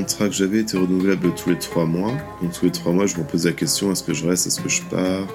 [0.00, 2.12] Contrat que j'avais était renouvelable tous les trois mois.
[2.40, 4.60] Donc tous les trois mois, je me pose la question est-ce que je reste, est-ce
[4.60, 5.26] que je pars?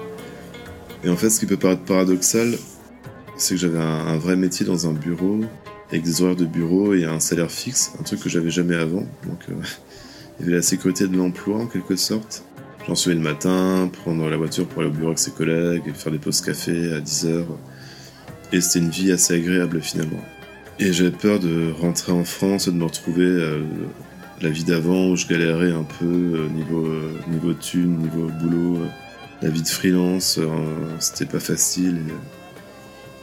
[1.04, 2.54] Et en fait, ce qui peut paraître paradoxal,
[3.36, 5.40] c'est que j'avais un, un vrai métier dans un bureau,
[5.90, 9.06] avec des horaires de bureau et un salaire fixe, un truc que j'avais jamais avant.
[9.24, 9.54] Donc euh,
[10.38, 12.44] il y avait la sécurité de l'emploi en quelque sorte.
[12.88, 15.92] J'en suis le matin, prendre la voiture pour aller au bureau avec ses collègues, et
[15.92, 17.44] faire des pauses café à 10h.
[18.52, 20.22] Et c'était une vie assez agréable finalement.
[20.78, 23.62] Et j'avais peur de rentrer en France et de me retrouver euh,
[24.40, 28.82] la vie d'avant où je galérais un peu euh, niveau, euh, niveau thune, niveau boulot.
[28.82, 28.88] euh,
[29.42, 30.40] la vie de freelance,
[30.98, 32.02] c'était pas facile.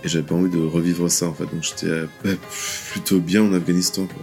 [0.04, 1.46] Et, j'avais pas envie de revivre ça en fait.
[1.46, 1.90] Donc j'étais
[2.24, 2.38] ouais,
[2.92, 4.06] plutôt bien en Afghanistan.
[4.06, 4.22] Quoi.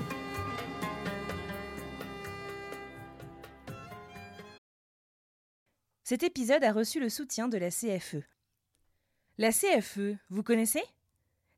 [6.05, 8.23] Cet épisode a reçu le soutien de la CFE.
[9.39, 10.83] La CFE, vous connaissez?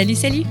[0.00, 0.42] Salut, salut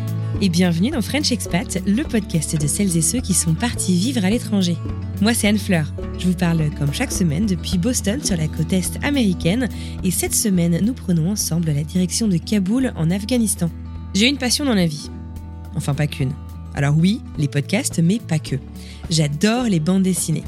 [0.41, 4.23] Et bienvenue dans French Expat, le podcast de celles et ceux qui sont partis vivre
[4.23, 4.77] à l'étranger.
[5.21, 5.91] Moi, c'est Anne Fleur.
[6.19, 9.67] Je vous parle comme chaque semaine depuis Boston sur la côte est américaine
[10.03, 13.71] et cette semaine, nous prenons ensemble la direction de Kaboul en Afghanistan.
[14.13, 15.09] J'ai une passion dans la vie.
[15.75, 16.33] Enfin, pas qu'une.
[16.75, 18.57] Alors oui, les podcasts, mais pas que.
[19.09, 20.43] J'adore les bandes dessinées.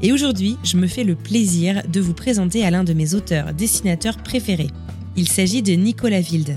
[0.00, 3.52] Et aujourd'hui, je me fais le plaisir de vous présenter à l'un de mes auteurs,
[3.52, 4.70] dessinateurs préférés.
[5.16, 6.56] Il s'agit de Nicolas Wilde.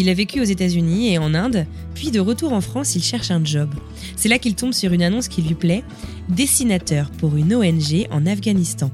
[0.00, 3.30] Il a vécu aux États-Unis et en Inde, puis de retour en France, il cherche
[3.30, 3.68] un job.
[4.16, 5.84] C'est là qu'il tombe sur une annonce qui lui plaît
[6.30, 8.90] dessinateur pour une ONG en Afghanistan.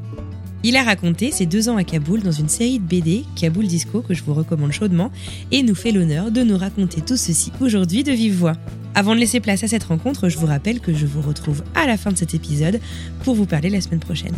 [0.65, 4.00] Il a raconté ses deux ans à Kaboul dans une série de BD, Kaboul Disco,
[4.03, 5.12] que je vous recommande chaudement,
[5.53, 8.56] et nous fait l'honneur de nous raconter tout ceci aujourd'hui de vive voix.
[8.97, 11.87] Avant de laisser place à cette rencontre, je vous rappelle que je vous retrouve à
[11.87, 12.81] la fin de cet épisode
[13.22, 14.34] pour vous parler la semaine prochaine.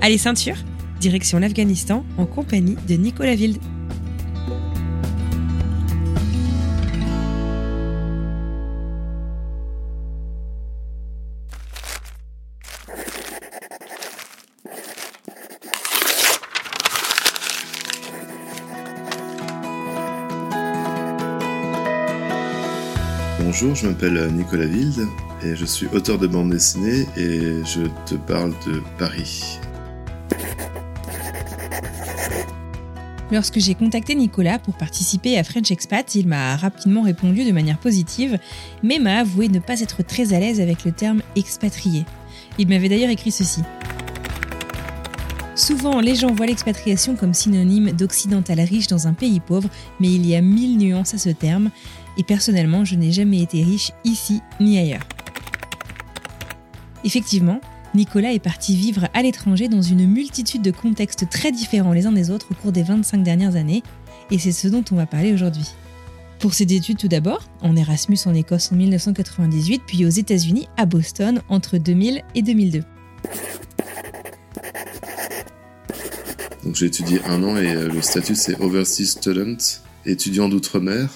[0.00, 0.56] Allez, ceinture
[0.98, 3.60] Direction l'Afghanistan en compagnie de Nicolas Wilde.
[23.62, 25.06] Bonjour, je m'appelle Nicolas Wilde
[25.42, 29.58] et je suis auteur de bande dessinée et je te parle de Paris.
[33.30, 37.76] Lorsque j'ai contacté Nicolas pour participer à French Expat, il m'a rapidement répondu de manière
[37.76, 38.38] positive,
[38.82, 42.06] mais m'a avoué ne pas être très à l'aise avec le terme expatrié.
[42.56, 43.60] Il m'avait d'ailleurs écrit ceci.
[45.60, 49.68] Souvent, les gens voient l'expatriation comme synonyme d'occidental riche dans un pays pauvre,
[50.00, 51.70] mais il y a mille nuances à ce terme,
[52.16, 55.06] et personnellement, je n'ai jamais été riche ici ni ailleurs.
[57.04, 57.60] Effectivement,
[57.94, 62.12] Nicolas est parti vivre à l'étranger dans une multitude de contextes très différents les uns
[62.12, 63.82] des autres au cours des 25 dernières années,
[64.30, 65.66] et c'est ce dont on va parler aujourd'hui.
[66.38, 70.86] Pour ses études tout d'abord, en Erasmus en Écosse en 1998, puis aux États-Unis à
[70.86, 72.82] Boston entre 2000 et 2002.
[76.64, 79.56] Donc j'ai étudié un an et euh, le statut c'est Overseas Student,
[80.06, 81.10] étudiant d'outre-mer,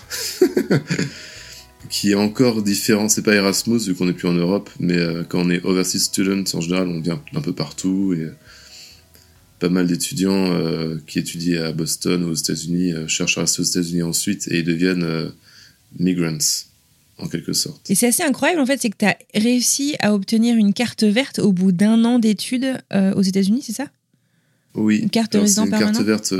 [1.90, 3.08] qui est encore différent.
[3.08, 6.00] C'est pas Erasmus vu qu'on n'est plus en Europe, mais euh, quand on est Overseas
[6.00, 8.36] Student en général on vient d'un peu partout et euh,
[9.64, 13.62] pas mal d'étudiants euh, qui étudient à Boston ou aux États-Unis euh, cherchent à rester
[13.62, 15.30] aux États-Unis ensuite et ils deviennent euh,
[15.98, 16.36] migrants.
[17.18, 17.88] en quelque sorte.
[17.90, 21.04] Et c'est assez incroyable en fait, c'est que tu as réussi à obtenir une carte
[21.04, 23.86] verte au bout d'un an d'études aux États-Unis, c'est ça?
[24.74, 24.98] Oui.
[24.98, 26.34] Une carte résident Une carte verte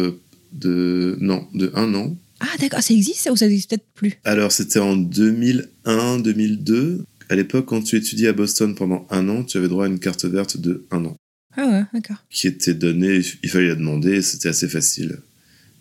[0.53, 2.15] de non de un an.
[2.41, 4.15] Ah d'accord, ça existe ça ou ça existe peut-être plus?
[4.25, 7.05] Alors c'était en 2001, 2002.
[7.29, 9.99] À l'époque, quand tu étudiais à Boston pendant un an, tu avais droit à une
[9.99, 11.17] carte verte de un an.
[11.57, 12.17] Ah ouais, d'accord.
[12.31, 15.19] Qui était donnée, il fallait la demander, c'était assez facile.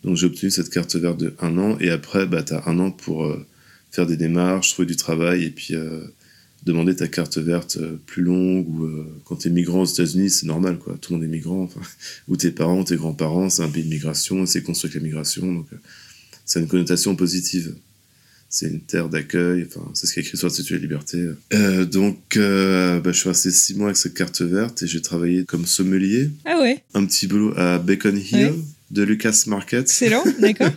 [0.04, 2.80] Donc j'ai obtenu cette carte verte de un an et après, bah, tu as un
[2.80, 3.46] an pour euh,
[3.92, 6.02] faire des démarches, trouver du travail et puis euh,
[6.64, 8.90] demander ta carte verte euh, plus longue ou
[9.26, 11.82] quand tu es migrant aux États-Unis, c'est normal quoi, tout le monde est migrant, enfin,
[12.28, 15.52] ou tes parents, tes grands-parents, c'est un pays de migration, c'est construit avec la migration,
[15.52, 15.68] donc
[16.46, 17.76] ça a une connotation positive
[18.54, 21.28] c'est une terre d'accueil, enfin, c'est ce qui est écrit sur le statut de liberté.
[21.54, 25.02] Euh, donc, euh, bah, je suis resté six mois avec cette carte verte et j'ai
[25.02, 26.30] travaillé comme sommelier.
[26.46, 28.54] Ah ouais Un petit boulot à Bacon Hill
[28.92, 29.82] de Lucas Market.
[29.82, 30.70] Excellent, d'accord.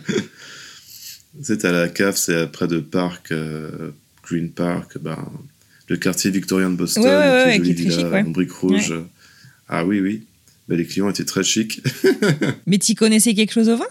[1.43, 3.91] c'est à la cave, c'est près de Park, euh,
[4.23, 5.31] Green Park, ben,
[5.87, 8.95] le quartier victorien de Boston, ouais, ouais, qui est très chic, en briques rouges.
[9.69, 10.23] Ah oui, oui.
[10.67, 11.83] Bah, les clients étaient très chics.
[12.65, 13.85] Mais tu connaissais quelque chose au vin?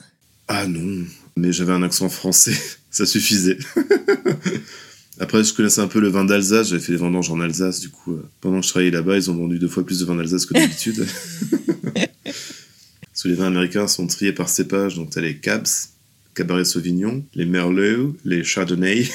[0.49, 1.05] Ah non,
[1.37, 2.57] mais j'avais un accent français
[2.91, 3.59] ça suffisait.
[5.19, 7.89] Après, je connaissais un peu le vin d'Alsace, j'avais fait des vendanges en Alsace, du
[7.89, 10.15] coup, euh, pendant que je travaillais là-bas, ils ont vendu deux fois plus de vin
[10.15, 11.07] d'Alsace que d'habitude.
[12.25, 15.67] Parce que les vins américains sont triés par cépage, donc t'as les Cabs,
[16.35, 19.09] Cabaret Sauvignon, les Merlot, les Chardonnay,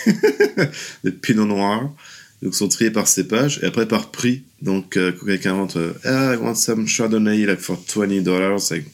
[1.03, 1.93] les Pinot Noir,
[2.41, 4.41] donc sont triés par cépage et après par prix.
[4.63, 8.85] Donc, euh, quand quelqu'un rentre, ah, I want some Chardonnay, like for 20 dollars, like,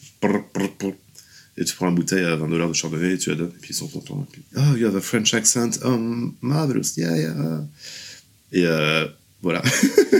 [1.58, 3.60] et tu prends la bouteille à 20 dollars de chardonnay et tu la donnes, et
[3.60, 4.26] puis ils sont contents.
[4.32, 5.72] Puis, oh, you have a French accent.
[5.84, 5.98] Oh,
[6.42, 6.96] marvelous.
[6.98, 7.68] Yeah, yeah.
[8.52, 9.08] Et euh,
[9.42, 9.64] voilà.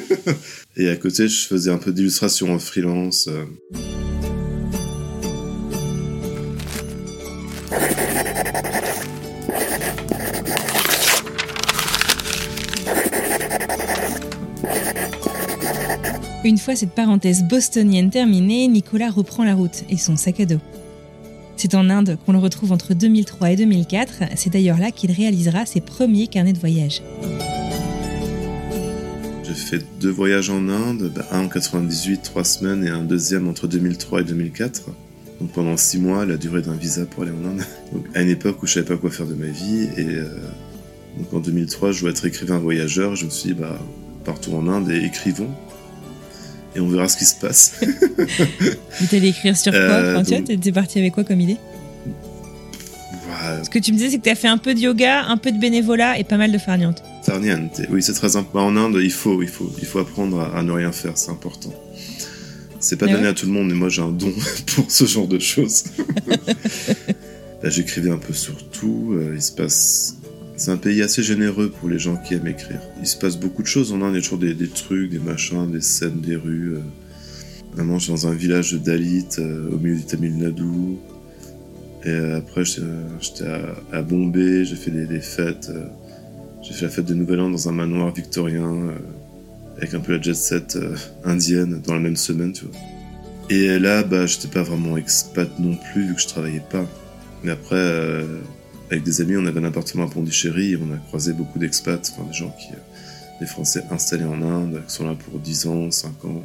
[0.76, 3.28] et à côté, je faisais un peu d'illustration en freelance.
[3.28, 3.46] Euh.
[16.44, 20.62] Une fois cette parenthèse bostonienne terminée, Nicolas reprend la route et son sac à dos.
[21.58, 24.14] C'est en Inde qu'on le retrouve entre 2003 et 2004.
[24.36, 27.02] C'est d'ailleurs là qu'il réalisera ses premiers carnets de voyage.
[29.44, 33.48] J'ai fait deux voyages en Inde, bah, un en 98, trois semaines, et un deuxième
[33.48, 34.84] entre 2003 et 2004.
[35.42, 37.64] Donc pendant six mois, la durée d'un visa pour aller en Inde.
[38.14, 40.28] À une époque où je savais pas quoi faire de ma vie, et euh,
[41.34, 43.16] en 2003, je voulais être écrivain voyageur.
[43.16, 43.80] Je me suis dit, bah,
[44.54, 45.50] en Inde et écrivons
[46.76, 47.80] et on verra ce qui se passe.
[49.10, 51.58] tu allais écrire sur quoi euh, Tu étais parti avec quoi comme idée
[53.64, 55.38] Ce que tu me disais, c'est que tu as fait un peu de yoga, un
[55.38, 57.04] peu de bénévolat et pas mal de farniente.
[57.24, 58.68] Farniente, oui, c'est très important.
[58.68, 61.74] En Inde, il faut, il faut, il faut apprendre à, ne rien faire, c'est important.
[62.80, 64.32] C'est pas ah donné à tout le monde, mais moi j'ai un don
[64.76, 65.86] pour ce genre de choses.
[67.64, 69.14] Là, j'écrivais un peu sur tout.
[69.14, 70.18] Euh, il se passe
[70.58, 72.82] c'est un pays assez généreux pour les gens qui aiment écrire.
[73.00, 75.20] Il se passe beaucoup de choses en Inde, il y a toujours des, trucs, des
[75.20, 76.78] machins, des scènes, des rues.
[77.74, 78.00] Vraiment, euh.
[78.00, 80.98] je suis dans un village de Dalit euh, au milieu du Tamil Nadu.
[82.04, 83.46] Et euh, après, j'étais
[83.92, 85.72] à, Bombay, j'ai fait des, fêtes.
[86.64, 88.96] j'ai fait la fête de Nouvel An dans un manoir victorien
[89.78, 90.76] avec un peu la jet set
[91.24, 92.76] indienne dans la même semaine, tu vois.
[93.50, 96.86] Et là, bah, j'étais pas vraiment expat non plus vu que je travaillais pas.
[97.44, 98.24] Mais après,
[98.90, 102.12] avec des amis, on avait un appartement à Pondichéry et on a croisé beaucoup d'expats,
[102.12, 105.68] enfin des gens qui, euh, des Français installés en Inde, qui sont là pour 10
[105.68, 106.44] ans, 5 ans.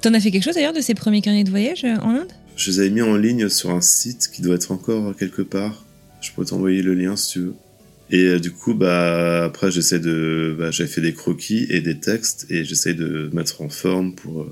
[0.00, 2.32] T'en as fait quelque chose d'ailleurs de ces premiers carnets de voyage euh, en Inde?
[2.56, 5.84] Je les avais mis en ligne sur un site qui doit être encore quelque part.
[6.20, 7.54] Je pourrais t'envoyer le lien si tu veux.
[8.10, 11.98] Et euh, du coup, bah après j'essaie de, bah, j'ai fait des croquis et des
[11.98, 14.46] textes et j'essaie de mettre en forme pour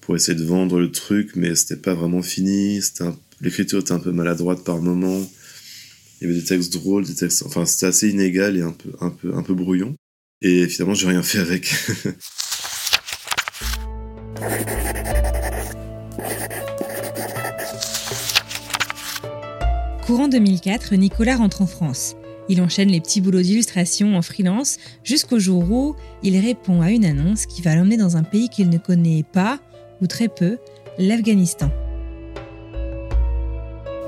[0.00, 2.80] pour essayer de vendre le truc, mais c'était pas vraiment fini.
[3.42, 5.20] L'écriture était un peu maladroite par moment.
[6.20, 8.90] Il y avait des textes drôles, des textes, enfin c'était assez inégal et un peu,
[9.00, 9.96] un peu, un peu brouillon.
[10.42, 11.72] Et finalement, j'ai rien fait avec.
[20.06, 22.16] Courant 2004, Nicolas rentre en France.
[22.50, 27.06] Il enchaîne les petits boulots d'illustration en freelance jusqu'au jour où il répond à une
[27.06, 29.58] annonce qui va l'emmener dans un pays qu'il ne connaît pas
[30.02, 30.58] ou très peu,
[30.98, 31.70] l'Afghanistan.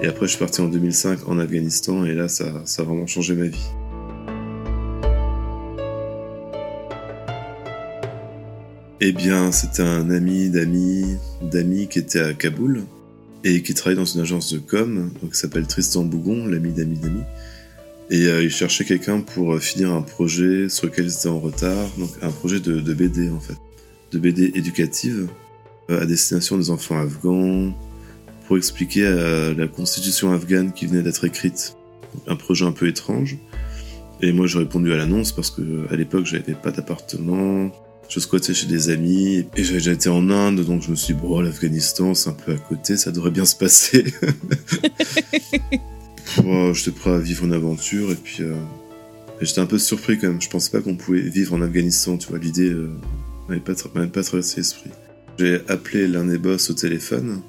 [0.02, 3.06] Et après, je suis parti en 2005 en Afghanistan et là, ça, ça a vraiment
[3.06, 3.68] changé ma vie.
[9.00, 12.82] Eh bien, c'était un ami d'amis, d'amis qui était à Kaboul
[13.44, 17.23] et qui travaillait dans une agence de com, qui s'appelle Tristan Bougon, l'ami d'amis d'amis.
[18.11, 21.38] Et euh, il cherchait quelqu'un pour euh, finir un projet sur lequel ils étaient en
[21.38, 23.56] retard, donc un projet de, de BD en fait,
[24.11, 25.28] de BD éducative
[25.90, 27.73] euh, à destination des enfants afghans,
[28.52, 29.04] pour expliquer
[29.56, 31.75] la constitution afghane qui venait d'être écrite.
[32.26, 33.38] Un projet un peu étrange.
[34.21, 37.71] Et moi, j'ai répondu à l'annonce parce que à l'époque, j'avais pas d'appartement.
[38.11, 41.14] Je squattais chez des amis et j'avais déjà été en Inde, donc je me suis
[41.14, 44.04] dit, bon, l'Afghanistan, c'est un peu à côté, ça devrait bien se passer.
[46.75, 48.54] j'étais prêt à vivre une aventure et puis euh,
[49.40, 50.42] j'étais un peu surpris quand même.
[50.42, 52.38] Je pensais pas qu'on pouvait vivre en Afghanistan, tu vois.
[52.38, 52.90] L'idée euh,
[53.49, 54.90] m'avait pas, pas traversé l'esprit.
[55.38, 57.40] J'ai appelé l'un des boss au téléphone,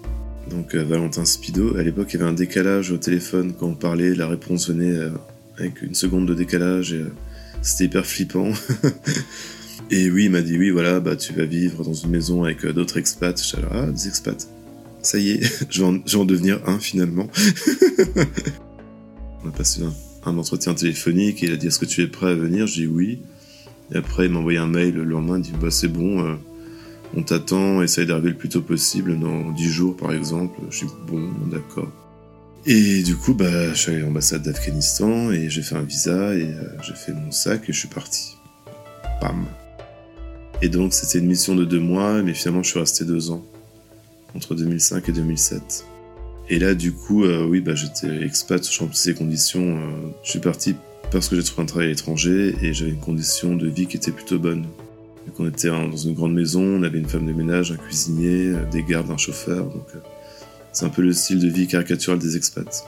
[0.50, 1.76] donc euh, Valentin Spido.
[1.78, 4.96] À l'époque, il y avait un décalage au téléphone quand on parlait, la réponse venait
[4.96, 5.10] euh,
[5.58, 7.12] avec une seconde de décalage et euh,
[7.62, 8.52] c'était hyper flippant.
[9.92, 12.66] et oui, il m'a dit oui, voilà, bah tu vas vivre dans une maison avec
[12.66, 13.42] d'autres expats.
[13.42, 14.48] Je ah, des expats.
[15.02, 17.30] Ça y est, je, vais en, devenir un finalement.
[19.44, 19.82] on a passé
[20.26, 22.68] un, entretien téléphonique et il a dit est-ce que tu es prêt à venir?
[22.68, 23.20] Je dis oui.
[23.94, 26.38] Et après, il m'a envoyé un mail le lendemain, il dit bah c'est bon
[27.16, 30.60] on t'attend, essaye d'arriver le plus tôt possible, dans 10 jours par exemple.
[30.70, 31.92] Je suis bon, d'accord.
[32.66, 36.34] Et du coup, bah, je suis allé à l'ambassade d'Afghanistan et j'ai fait un visa
[36.34, 38.38] et euh, j'ai fait mon sac et je suis parti.
[39.20, 39.46] Pam.
[40.62, 43.44] Et donc, c'était une mission de deux mois, mais finalement, je suis resté deux ans,
[44.34, 45.86] entre 2005 et 2007.
[46.50, 49.78] Et là, du coup, euh, oui, bah, j'étais expat, remplissais ces conditions.
[49.78, 49.90] Euh,
[50.24, 50.76] je suis parti
[51.12, 53.98] parce que j'ai trouvé un travail à l'étranger et j'avais une condition de vie qui
[53.98, 54.66] était plutôt bonne.
[55.26, 58.48] Donc on était dans une grande maison, on avait une femme de ménage, un cuisinier,
[58.48, 59.66] euh, des gardes, un chauffeur.
[59.66, 60.00] Donc euh,
[60.72, 62.86] c'est un peu le style de vie caricatural des expats.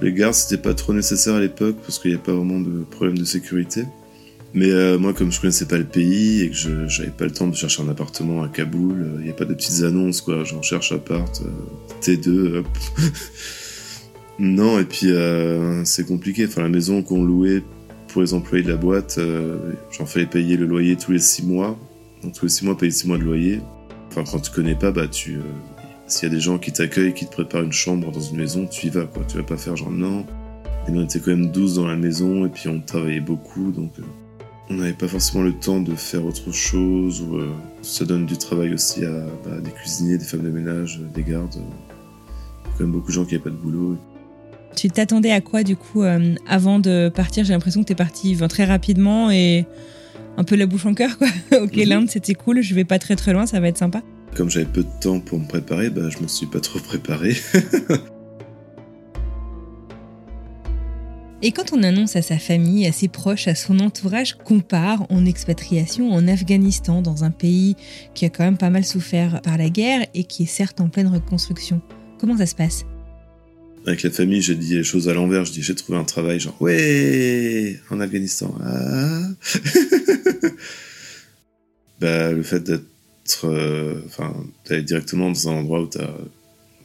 [0.00, 2.84] Les gardes, c'était pas trop nécessaire à l'époque parce qu'il n'y avait pas vraiment de
[2.84, 3.84] problème de sécurité.
[4.52, 7.32] Mais euh, moi, comme je connaissais pas le pays et que je j'avais pas le
[7.32, 10.44] temps de chercher un appartement à Kaboul, il n'y a pas de petites annonces quoi,
[10.44, 11.42] j'en cherche appart,
[12.00, 12.62] T2.
[14.38, 15.12] non, et puis
[15.84, 16.46] c'est compliqué.
[16.46, 17.64] Enfin, la maison qu'on louait
[18.14, 21.44] pour les employés de la boîte, euh, j'en fallait payer le loyer tous les six
[21.44, 21.76] mois.
[22.22, 23.60] Donc tous les six mois, payer six mois de loyer.
[24.08, 25.42] Enfin, quand tu connais pas, bah tu, euh,
[26.06, 28.68] s'il y a des gens qui t'accueillent, qui te préparent une chambre dans une maison,
[28.68, 29.24] tu y vas quoi.
[29.26, 30.24] Tu vas pas faire genre non.
[30.86, 33.72] Et nous on était quand même 12 dans la maison et puis on travaillait beaucoup,
[33.72, 34.02] donc euh,
[34.70, 37.20] on n'avait pas forcément le temps de faire autre chose.
[37.20, 37.40] Ou
[37.82, 41.56] ça donne du travail aussi à bah, des cuisiniers, des femmes de ménage, des gardes.
[41.56, 43.98] Il y a quand même beaucoup de gens qui n'avaient pas de boulot.
[44.74, 47.96] Tu t'attendais à quoi du coup euh, avant de partir J'ai l'impression que tu es
[47.96, 49.66] parti très rapidement et
[50.36, 51.28] un peu la bouche en cœur quoi.
[51.60, 51.88] ok, mhm.
[51.88, 54.02] l'Inde c'était cool, je vais pas très très loin, ça va être sympa.
[54.36, 57.36] Comme j'avais peu de temps pour me préparer, bah, je me suis pas trop préparé.
[61.42, 65.04] Et quand on annonce à sa famille, à ses proches, à son entourage qu'on part
[65.10, 67.76] en expatriation en Afghanistan, dans un pays
[68.14, 70.88] qui a quand même pas mal souffert par la guerre et qui est certes en
[70.88, 71.82] pleine reconstruction,
[72.18, 72.86] comment ça se passe?
[73.86, 75.44] Avec la famille, j'ai dit les choses à l'envers.
[75.44, 78.54] Je dis j'ai trouvé un travail, genre ouais, en Afghanistan.
[78.62, 79.28] Ah.
[82.00, 84.34] bah, le fait d'être, euh, enfin,
[84.66, 86.10] d'aller directement dans un endroit où t'as,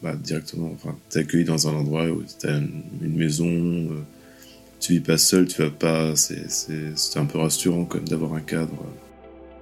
[0.04, 4.02] bah, directement, enfin, t'es accueilli dans un endroit où t'as une, maison, euh,
[4.82, 8.34] tu vis pas seul, tu vas pas, c'est, c'était un peu rassurant quand même d'avoir
[8.34, 8.76] un cadre.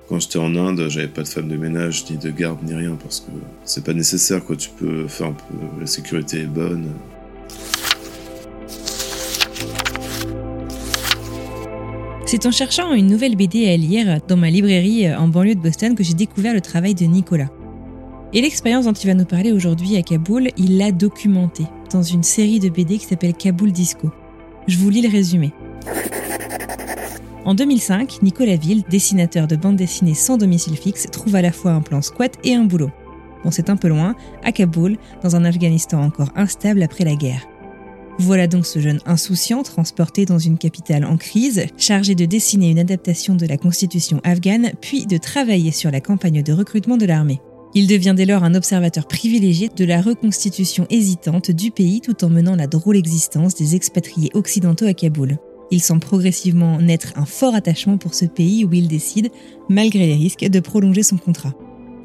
[0.09, 2.95] Quand j'étais en Inde, j'avais pas de femme de ménage, ni de garde, ni rien,
[2.95, 3.31] parce que
[3.65, 4.55] c'est pas nécessaire, quoi.
[4.55, 6.87] Tu peux faire un peu, la sécurité est bonne.
[12.25, 15.61] C'est en cherchant une nouvelle BD à lire dans ma librairie euh, en banlieue de
[15.61, 17.49] Boston que j'ai découvert le travail de Nicolas.
[18.33, 21.63] Et l'expérience dont il va nous parler aujourd'hui à Kaboul, il l'a documentée
[21.93, 24.11] dans une série de BD qui s'appelle Kaboul Disco.
[24.67, 25.53] Je vous lis le résumé.
[27.45, 31.71] En 2005, Nicolas Ville, dessinateur de bande dessinée sans domicile fixe, trouve à la fois
[31.71, 32.91] un plan squat et un boulot.
[33.43, 37.47] Bon, c'est un peu loin, à Kaboul, dans un Afghanistan encore instable après la guerre.
[38.19, 42.79] Voilà donc ce jeune insouciant transporté dans une capitale en crise, chargé de dessiner une
[42.79, 47.39] adaptation de la constitution afghane, puis de travailler sur la campagne de recrutement de l'armée.
[47.75, 52.29] Il devient dès lors un observateur privilégié de la reconstitution hésitante du pays tout en
[52.29, 55.37] menant la drôle existence des expatriés occidentaux à Kaboul.
[55.69, 59.29] Il sent progressivement naître un fort attachement pour ce pays où il décide,
[59.69, 61.53] malgré les risques, de prolonger son contrat.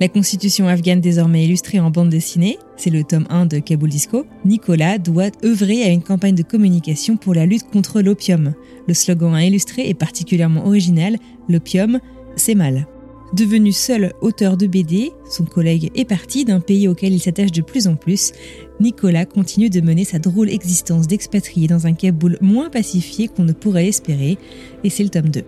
[0.02, 4.26] La constitution afghane désormais illustrée en bande dessinée, c'est le tome 1 de Kabul Disco,
[4.44, 8.52] Nicolas doit œuvrer à une campagne de communication pour la lutte contre l'opium.
[8.88, 11.18] Le slogan illustré est particulièrement original,
[11.48, 12.00] l'opium,
[12.34, 12.88] c'est mal.
[13.32, 17.62] Devenu seul auteur de BD, son collègue est parti d'un pays auquel il s'attache de
[17.62, 18.32] plus en plus.
[18.80, 23.52] Nicolas continue de mener sa drôle existence d'expatrié dans un Kaboul moins pacifié qu'on ne
[23.52, 24.36] pourrait espérer,
[24.82, 25.44] et c'est le tome 2.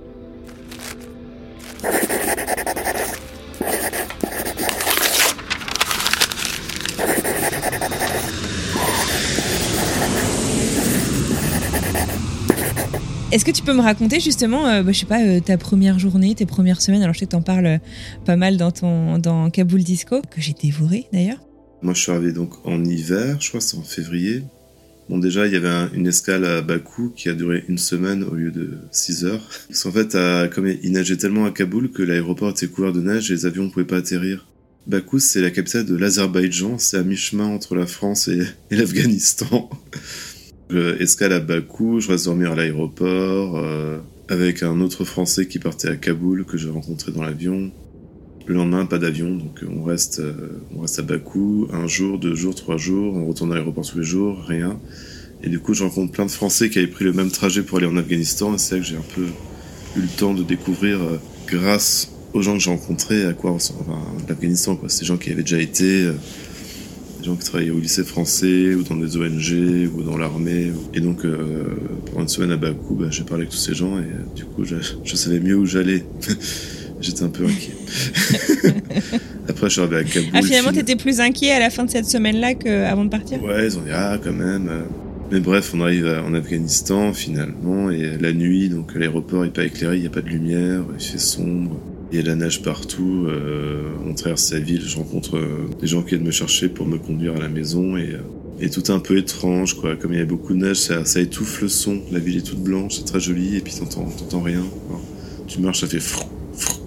[13.34, 15.98] Est-ce que tu peux me raconter justement, euh, bah, je sais pas, euh, ta première
[15.98, 17.02] journée, tes premières semaines?
[17.02, 17.78] Alors je sais que tu en parles euh,
[18.24, 21.40] pas mal dans ton dans Kaboul Disco, que j'ai dévoré d'ailleurs.
[21.82, 24.44] Moi je suis arrivé donc en hiver, je crois c'est en février.
[25.08, 28.36] Bon, déjà, il y avait une escale à Bakou qui a duré une semaine au
[28.36, 29.46] lieu de 6 heures.
[29.68, 30.16] Parce qu'en fait,
[30.54, 33.64] comme il neigeait tellement à Kaboul que l'aéroport était couvert de neige et les avions
[33.64, 34.46] ne pouvaient pas atterrir.
[34.86, 39.68] Bakou, c'est la capitale de l'Azerbaïdjan, c'est à mi-chemin entre la France et, l'Afghanistan.
[40.70, 45.88] escale à Bakou, je reste dormir à l'aéroport, euh, avec un autre Français qui partait
[45.88, 47.70] à Kaboul que j'ai rencontré dans l'avion.
[48.46, 52.34] Le lendemain, pas d'avion, donc on reste, euh, on reste à Bakou, un jour, deux
[52.34, 54.78] jours, trois jours, on retourne à l'aéroport tous les jours, rien.
[55.42, 57.78] Et du coup, je rencontre plein de Français qui avaient pris le même trajet pour
[57.78, 59.26] aller en Afghanistan, et c'est là que j'ai un peu
[59.96, 63.84] eu le temps de découvrir, euh, grâce aux gens que j'ai rencontrés, à quoi ressemble
[64.28, 64.88] l'Afghanistan, quoi.
[64.88, 66.12] Des gens qui avaient déjà été, euh,
[67.24, 70.72] des gens qui travaillaient au lycée français, ou dans des ONG, ou dans l'armée.
[70.92, 71.22] Et donc,
[72.06, 74.64] pendant une semaine à Bakou, bah, j'ai parlé avec tous ces gens, et du coup,
[74.64, 76.04] je, je savais mieux où j'allais.
[77.00, 77.74] J'étais un peu inquiet.
[79.48, 80.30] Après, je suis arrivé à Kaboul.
[80.32, 83.42] Ah, finalement, t'étais plus inquiet à la fin de cette semaine-là qu'avant de partir?
[83.42, 84.70] Ouais, ils ont dit, ah, quand même.
[85.30, 89.96] Mais bref, on arrive en Afghanistan, finalement, et la nuit, donc l'aéroport n'est pas éclairé,
[89.96, 91.78] il n'y a pas de lumière, il fait sombre.
[92.14, 95.88] Il y a la neige partout, euh, on traverse la ville, je rencontre euh, des
[95.88, 98.20] gens qui viennent me chercher pour me conduire à la maison et, euh,
[98.60, 99.96] et tout un peu étrange quoi.
[99.96, 102.02] Comme il y a beaucoup de neige, ça, étouffe le son.
[102.12, 104.62] La ville est toute blanche, c'est très joli et puis t'entends rien.
[105.48, 106.84] tu marches, ça fait frou, frou.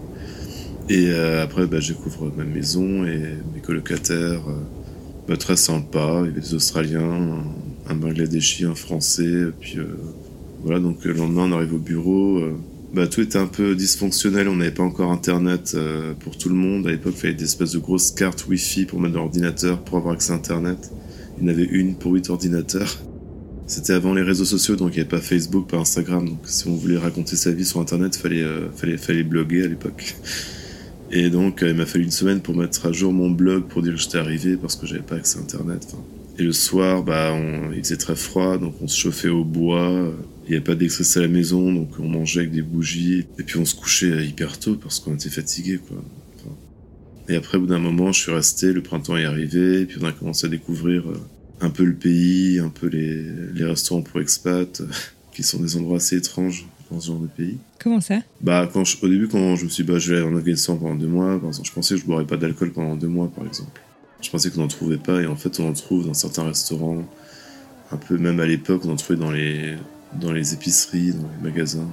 [0.87, 3.19] Et après, bah, je découvre ma maison et
[3.53, 4.47] mes colocataires.
[4.47, 4.61] Euh,
[5.27, 6.21] bah, très sympa.
[6.21, 7.43] Il y avait des Australiens,
[7.89, 9.47] un, Bangladeshi, un Français.
[9.59, 9.87] Puis euh,
[10.63, 12.41] voilà, donc le lendemain, on arrive au bureau.
[12.93, 14.47] Bah, tout était un peu dysfonctionnel.
[14.47, 15.77] On n'avait pas encore Internet
[16.19, 16.87] pour tout le monde.
[16.87, 19.97] À l'époque, il fallait des espèces de grosses cartes Wi-Fi pour mettre dans l'ordinateur pour
[19.97, 20.91] avoir accès à Internet.
[21.37, 22.97] Il y en avait une pour huit ordinateurs.
[23.67, 26.27] C'était avant les réseaux sociaux, donc il n'y avait pas Facebook, pas Instagram.
[26.27, 30.15] Donc si on voulait raconter sa vie sur Internet, fallait, fallait, fallait bloguer à l'époque.
[31.11, 33.81] Et donc, euh, il m'a fallu une semaine pour mettre à jour mon blog pour
[33.81, 35.95] dire que j'étais arrivé parce que j'avais pas accès à Internet.
[36.37, 37.33] Et le soir, bah,
[37.73, 40.11] il faisait très froid, donc on se chauffait au bois.
[40.47, 43.25] Il n'y avait pas d'électricité à la maison, donc on mangeait avec des bougies.
[43.37, 46.01] Et puis on se couchait hyper tôt parce qu'on était fatigué, quoi.
[47.27, 49.97] et après, au bout d'un moment, je suis resté, le printemps est arrivé, et puis
[50.01, 51.19] on a commencé à découvrir euh,
[51.59, 54.81] un peu le pays, un peu les, les restaurants pour expats,
[55.33, 57.57] qui sont des endroits assez étranges dans ce genre de pays.
[57.77, 58.19] Comment ça?
[58.39, 60.77] Bah, quand au début, quand je me suis dit, bah, je vais aller en Afghanistan
[60.77, 63.29] pendant deux mois, par exemple, je pensais que je boirais pas d'alcool pendant deux mois,
[63.29, 63.81] par exemple.
[64.21, 67.05] Je pensais qu'on n'en trouvait pas, et en fait, on en trouve dans certains restaurants,
[67.91, 69.75] un peu même à l'époque, on en trouvait dans les,
[70.13, 71.87] dans les épiceries, dans les magasins.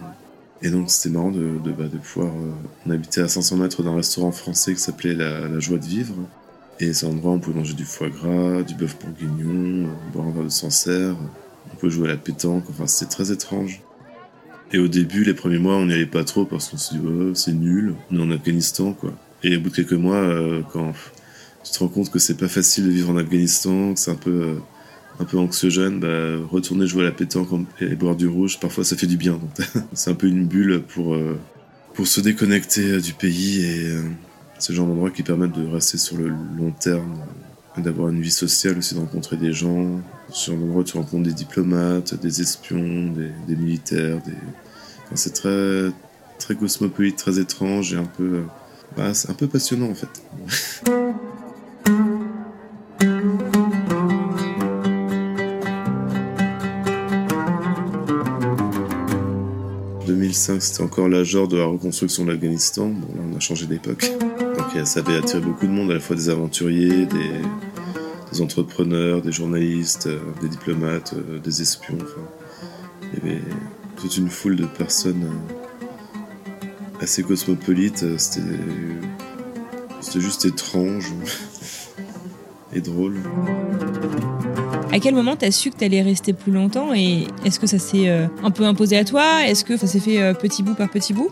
[0.62, 2.32] Et donc, c'était marrant de, de, bah, pouvoir.
[2.32, 2.52] Euh,
[2.86, 6.14] on habitait à 500 mètres d'un restaurant français qui s'appelait la, la, Joie de Vivre.
[6.80, 10.26] Et c'est un endroit où on pouvait manger du foie gras, du bœuf bourguignon, boire
[10.26, 11.14] un verre de Sancerre,
[11.72, 13.80] on pouvait jouer à la pétanque, enfin, c'était très étrange.
[14.72, 17.00] Et au début, les premiers mois, on n'y allait pas trop parce qu'on se dit,
[17.06, 19.12] oh, c'est nul, on est en Afghanistan, quoi.
[19.44, 20.92] Et au bout de quelques mois, euh, quand
[21.62, 24.16] tu te rends compte que c'est pas facile de vivre en Afghanistan, que c'est un
[24.16, 24.54] peu, euh,
[25.20, 26.08] un peu anxiogène, bah,
[26.50, 27.48] retourner jouer à la pétanque
[27.80, 29.38] et boire du rouge, parfois ça fait du bien.
[29.92, 31.38] c'est un peu une bulle pour, euh,
[31.94, 33.96] pour se déconnecter du pays et
[34.58, 37.14] c'est le genre d'endroit qui permettent de rester sur le long terme
[37.82, 40.00] d'avoir une vie sociale aussi, de rencontrer des gens.
[40.30, 43.12] Sur un endroit où tu rencontres des diplomates, des espions,
[43.46, 44.20] des, militaires,
[45.14, 45.90] c'est très,
[46.38, 48.42] très cosmopolite, très étrange et un peu, euh,
[48.96, 50.08] bah, c'est un peu passionnant en fait.
[60.34, 62.88] 2005, c'était encore l'âge de la reconstruction de l'Afghanistan.
[62.88, 64.10] Bon, là, on a changé d'époque.
[64.18, 69.30] Donc, ça avait attiré beaucoup de monde, à la fois des aventuriers, des, entrepreneurs, des
[69.30, 71.98] journalistes, euh, des diplomates, euh, des espions.
[72.02, 72.26] Enfin,
[73.12, 73.42] il y avait
[73.96, 78.04] toute une foule de personnes euh, assez cosmopolites.
[78.18, 78.40] C'était
[80.16, 81.12] juste étrange
[82.72, 83.20] et drôle.
[84.94, 88.08] À quel moment t'as su que t'allais rester plus longtemps et est-ce que ça s'est
[88.08, 89.44] euh, un peu imposé à toi?
[89.44, 91.30] Est-ce que ça s'est fait petit bout par petit bout?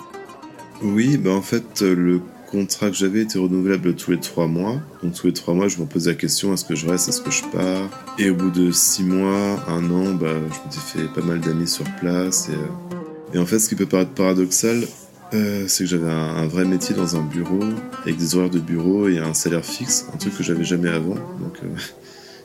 [0.82, 2.20] Oui, bah en fait le
[2.52, 4.80] contrat que j'avais était renouvelable tous les trois mois.
[5.02, 7.22] Donc tous les trois mois, je me posais la question est-ce que je reste, est-ce
[7.22, 7.88] que je pars?
[8.18, 11.66] Et au bout de six mois, un an, bah, je m'étais fait pas mal d'amis
[11.66, 12.50] sur place.
[12.50, 14.84] Et, euh, en fait, ce qui peut paraître paradoxal,
[15.32, 17.60] euh, c'est que j'avais un, vrai métier dans un bureau,
[18.02, 21.14] avec des horaires de bureau et un salaire fixe, un truc que j'avais jamais avant.
[21.14, 21.68] Donc euh,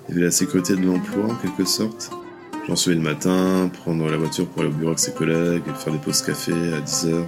[0.08, 2.12] il y avait la sécurité de l'emploi en quelque sorte.
[2.68, 6.00] J'en le matin, prendre la voiture pour aller au bureau avec ses collègues, faire des
[6.00, 7.28] pauses café à 10 heures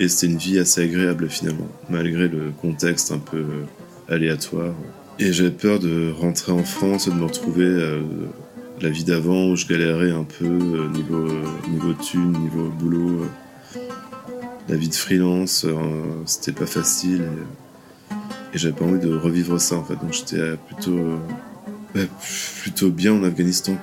[0.00, 3.64] et c'était une vie assez agréable finalement, malgré le contexte un peu euh,
[4.08, 4.74] aléatoire.
[5.18, 8.00] Et j'avais peur de rentrer en France et de me retrouver euh,
[8.80, 11.28] la vie d'avant où je galérais un peu euh, niveau,
[11.70, 13.26] niveau thune, niveau boulot.
[14.68, 15.64] la vie de freelance,
[16.26, 17.22] c'était pas facile.
[17.22, 19.94] Et, et j'avais pas envie de revivre ça en fait.
[19.94, 21.20] Donc j'étais plutôt
[21.94, 22.02] bah,
[22.60, 23.76] Plutôt bien en Afghanistan.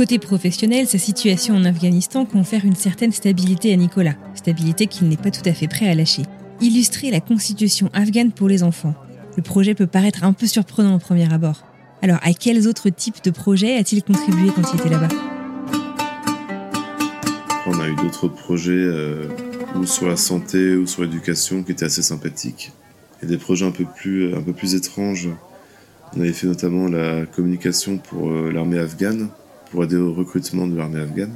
[0.00, 5.18] Côté professionnel, sa situation en Afghanistan confère une certaine stabilité à Nicolas, stabilité qu'il n'est
[5.18, 6.22] pas tout à fait prêt à lâcher.
[6.62, 8.94] Illustrer la constitution afghane pour les enfants.
[9.36, 11.64] Le projet peut paraître un peu surprenant au premier abord.
[12.00, 15.08] Alors, à quels autres types de projets a-t-il contribué quand il était là-bas?
[17.66, 19.28] On a eu d'autres projets euh,
[19.76, 22.72] ou sur la santé ou sur l'éducation qui étaient assez sympathiques.
[23.22, 25.28] Et des projets un peu plus, un peu plus étranges.
[26.16, 29.28] On avait fait notamment la communication pour euh, l'armée afghane,
[29.70, 31.34] pour aider au recrutement de l'armée afghane.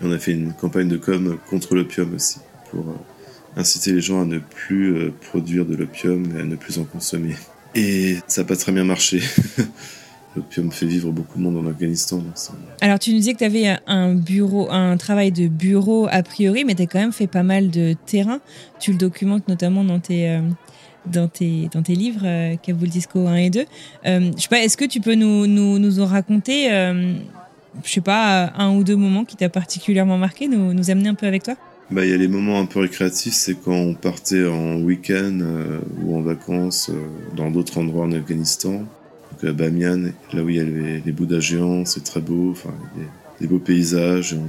[0.00, 2.38] Et on a fait une campagne de com contre l'opium aussi,
[2.70, 6.78] pour euh, inciter les gens à ne plus produire de l'opium et à ne plus
[6.78, 7.36] en consommer.
[7.74, 9.22] Et ça n'a pas très bien marché.
[10.36, 12.22] L'opium fait vivre beaucoup de monde en Afghanistan.
[12.80, 16.64] Alors, tu nous disais que tu avais un bureau, un travail de bureau a priori,
[16.64, 18.40] mais tu as quand même fait pas mal de terrain.
[18.78, 20.40] Tu le documentes notamment dans tes, euh,
[21.04, 23.60] dans tes, dans tes livres, euh, Kaboul Disco 1 et 2.
[24.06, 26.68] Euh, je sais pas, est-ce que tu peux nous, nous, nous en raconter,
[27.84, 31.14] je sais pas, un ou deux moments qui t'a particulièrement marqué, nous, nous amener un
[31.14, 31.56] peu avec toi?
[31.90, 35.40] Bah, il y a les moments un peu récréatifs, c'est quand on partait en week-end
[36.04, 36.88] ou en vacances
[37.36, 38.84] dans d'autres endroits en Afghanistan.
[39.40, 42.50] Donc à Bamiyan, là où il y a les, les Bouddhas géants, c'est très beau,
[42.50, 42.74] enfin,
[43.40, 44.46] des beaux paysages, on,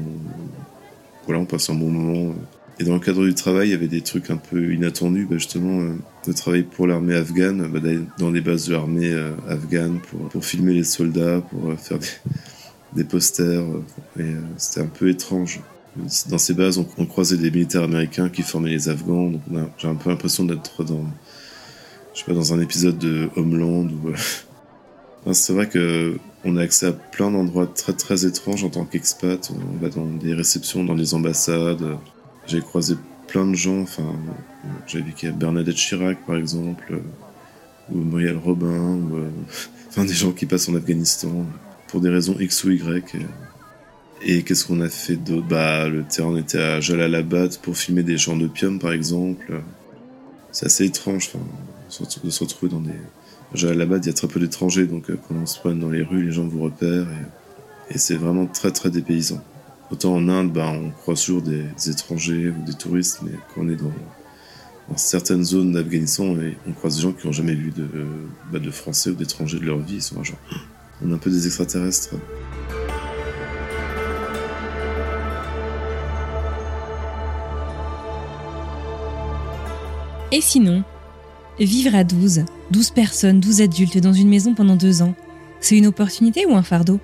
[1.25, 2.35] voilà, on passe un bon moment.
[2.79, 5.37] Et dans le cadre du travail, il y avait des trucs un peu inattendus, bah
[5.37, 5.93] justement, euh,
[6.27, 7.79] de travailler pour l'armée afghane, bah,
[8.17, 9.99] dans les bases de l'armée euh, afghane
[10.31, 12.07] pour, filmer les soldats, pour euh, faire des,
[12.95, 13.63] des posters,
[14.57, 15.61] c'était un peu étrange.
[16.29, 19.41] Dans ces bases, on, croisait des militaires américains qui formaient les Afghans, donc
[19.77, 21.05] j'ai un peu l'impression d'être dans,
[22.27, 24.13] dans un épisode de Homeland ou
[25.33, 29.51] c'est vrai que on a accès à plein d'endroits très très étranges en tant qu'expat.
[29.51, 31.97] On va dans des réceptions, dans des ambassades.
[32.47, 32.95] J'ai croisé
[33.27, 33.81] plein de gens.
[33.81, 34.15] Enfin,
[34.87, 36.99] j'ai vu qu'il y a Bernadette Chirac par exemple,
[37.91, 39.29] ou Muriel Robin, ou euh,
[39.89, 41.45] enfin des gens qui passent en Afghanistan
[41.87, 43.15] pour des raisons X ou Y.
[44.23, 45.47] Et qu'est-ce qu'on a fait d'autre?
[45.47, 49.61] Bah, le terrain était à Jalalabad pour filmer des champs d'opium, par exemple.
[50.51, 52.91] C'est assez étrange, enfin, de se retrouver dans des,
[53.53, 56.03] Là-bas, il y a très peu d'étrangers, donc euh, quand on se promène dans les
[56.03, 57.07] rues, les gens vous repèrent
[57.89, 59.43] et, c'est vraiment très très dépaysant.
[59.91, 63.69] Autant en Inde, bah, on croise toujours des, étrangers ou des touristes, mais quand on
[63.69, 63.91] est dans,
[64.95, 66.35] certaines zones d'Afghanistan,
[66.65, 67.85] on croise des gens qui n'ont jamais vu de,
[68.51, 69.95] bah, de Français ou d'étrangers de leur vie.
[69.95, 70.37] Ils sont genre,
[71.03, 72.15] on est un peu des extraterrestres.
[80.33, 80.85] Et sinon,
[81.59, 85.15] Vivre à 12, 12 personnes, 12 adultes dans une maison pendant deux ans,
[85.59, 86.99] c'est une opportunité ou un fardeau?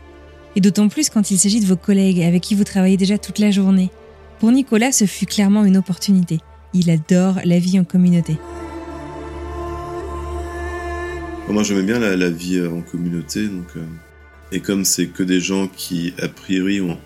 [0.56, 3.40] Et d'autant plus quand il s'agit de vos collègues avec qui vous travaillez déjà toute
[3.40, 3.92] la journée.
[4.40, 6.40] Pour Nicolas, ce fut clairement une opportunité.
[6.74, 8.38] Il adore la vie en communauté.
[11.50, 13.86] Moi j'aimais bien la, vie euh, en communauté, donc, euh,
[14.52, 16.98] et comme c'est que des gens qui a priori ont,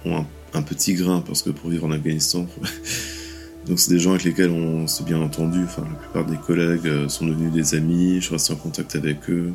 [0.54, 2.48] un, petit grain, parce que pour vivre en Afghanistan,
[3.67, 5.63] Donc c'est des gens avec lesquels on s'est bien entendu.
[5.63, 8.19] Enfin, la plupart des collègues euh, sont devenus des amis.
[8.21, 9.54] Je reste en contact avec eux.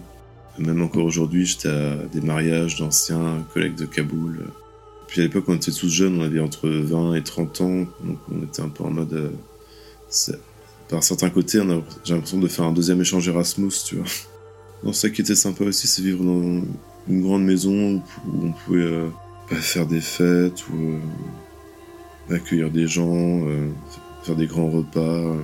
[0.58, 4.46] Même encore aujourd'hui, j'étais à des mariages d'anciens collègues de Kaboul.
[5.06, 8.18] Puis à l'époque, on était tous jeunes, on avait entre 20 et 30 ans, donc
[8.32, 9.12] on était un peu en mode.
[9.12, 10.32] Euh,
[10.88, 11.60] par certains côtés,
[12.04, 14.06] j'ai l'impression de faire un deuxième échange Erasmus, tu vois.
[14.84, 16.62] Non, ça qui était sympa aussi, c'est vivre dans
[17.08, 19.08] une grande maison où, on pouvait euh,
[19.50, 20.94] faire des fêtes ou
[22.32, 23.68] accueillir des gens, euh,
[24.26, 25.42] faire des grands repas, euh,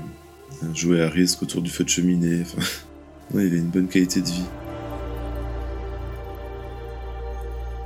[0.74, 2.42] jouer à risque autour du feu de cheminée.
[2.42, 2.62] Enfin,
[3.34, 4.44] il avait une bonne qualité de vie.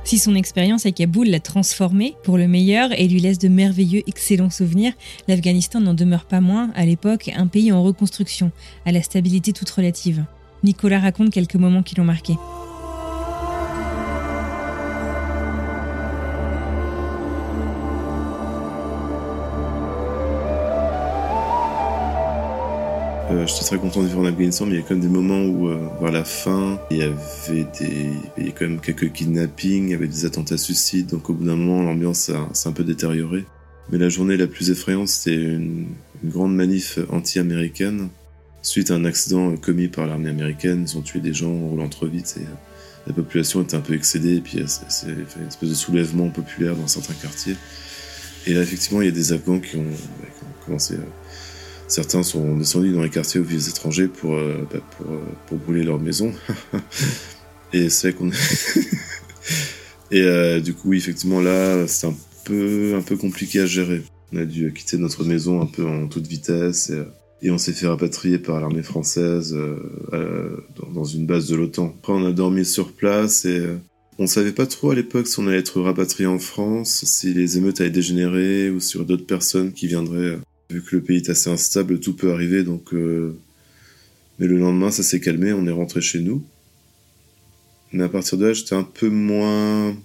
[0.03, 4.01] Si son expérience à Kaboul l'a transformé pour le meilleur et lui laisse de merveilleux,
[4.07, 4.93] excellents souvenirs,
[5.27, 8.51] l'Afghanistan n'en demeure pas moins, à l'époque, un pays en reconstruction,
[8.85, 10.23] à la stabilité toute relative.
[10.63, 12.35] Nicolas raconte quelques moments qui l'ont marqué.
[23.47, 25.43] J'étais très content de vivre en Afghanistan, mais il y a quand même des moments
[25.45, 29.11] où, euh, vers la fin, il y avait des, il y a quand même quelques
[29.11, 32.71] kidnappings, il y avait des attentats suicides, donc au bout d'un moment, l'ambiance s'est un
[32.73, 33.45] peu détériorée.
[33.91, 35.87] Mais la journée la plus effrayante, c'était une,
[36.25, 38.09] grande manif anti-américaine.
[38.63, 41.89] Suite à un accident commis par l'armée américaine, ils ont tué des gens en roulant
[41.89, 42.55] trop vite et euh,
[43.05, 46.87] la population était un peu excédée, et puis c'est une espèce de soulèvement populaire dans
[46.87, 47.55] certains quartiers.
[48.45, 51.16] Et là, effectivement, il y a des Afghans qui ont, qui ont commencé à
[51.87, 55.57] Certains sont descendus dans les quartiers aux vieux étrangers pour, euh, bah, pour, euh, pour,
[55.57, 56.33] brûler leur maison.
[57.73, 58.29] et c'est qu'on.
[60.11, 64.03] et euh, du coup, effectivement, là, c'est un peu, un peu compliqué à gérer.
[64.33, 66.91] On a dû quitter notre maison un peu en toute vitesse
[67.41, 69.55] et, on s'est fait rapatrier par l'armée française
[70.93, 71.93] dans, une base de l'OTAN.
[71.99, 73.61] Après, on a dormi sur place et
[74.17, 77.57] on savait pas trop à l'époque si on allait être rapatrié en France, si les
[77.57, 80.39] émeutes allaient dégénérer ou sur d'autres personnes qui viendraient.
[80.69, 82.93] Vu que le pays est assez instable, tout peut arriver, donc.
[82.93, 83.37] Euh,
[84.39, 86.43] mais le lendemain, ça s'est calmé, on est rentré chez nous.
[87.93, 89.95] Mais à partir de là, j'étais un peu moins.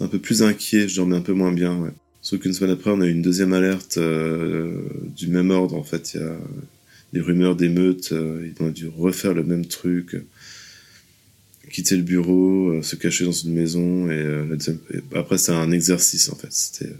[0.00, 1.92] un peu plus inquiet, je dormais un peu moins bien, ouais.
[2.22, 4.82] Sauf qu'une semaine après, on a eu une deuxième alerte euh,
[5.16, 6.14] du même ordre, en fait.
[6.14, 6.36] Il y a
[7.12, 10.16] des rumeurs d'émeutes, euh, on a dû refaire le même truc
[11.70, 14.56] quitter le bureau, euh, se cacher dans une maison et, euh,
[15.14, 16.50] après c'est un exercice en fait.
[16.50, 16.92] C'était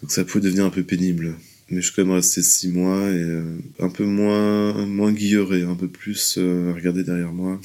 [0.00, 1.36] donc ça pouvait devenir un peu pénible.
[1.70, 5.74] Mais je suis quand même resté six mois et euh, un peu moins moins un
[5.76, 7.60] peu plus regarder derrière moi.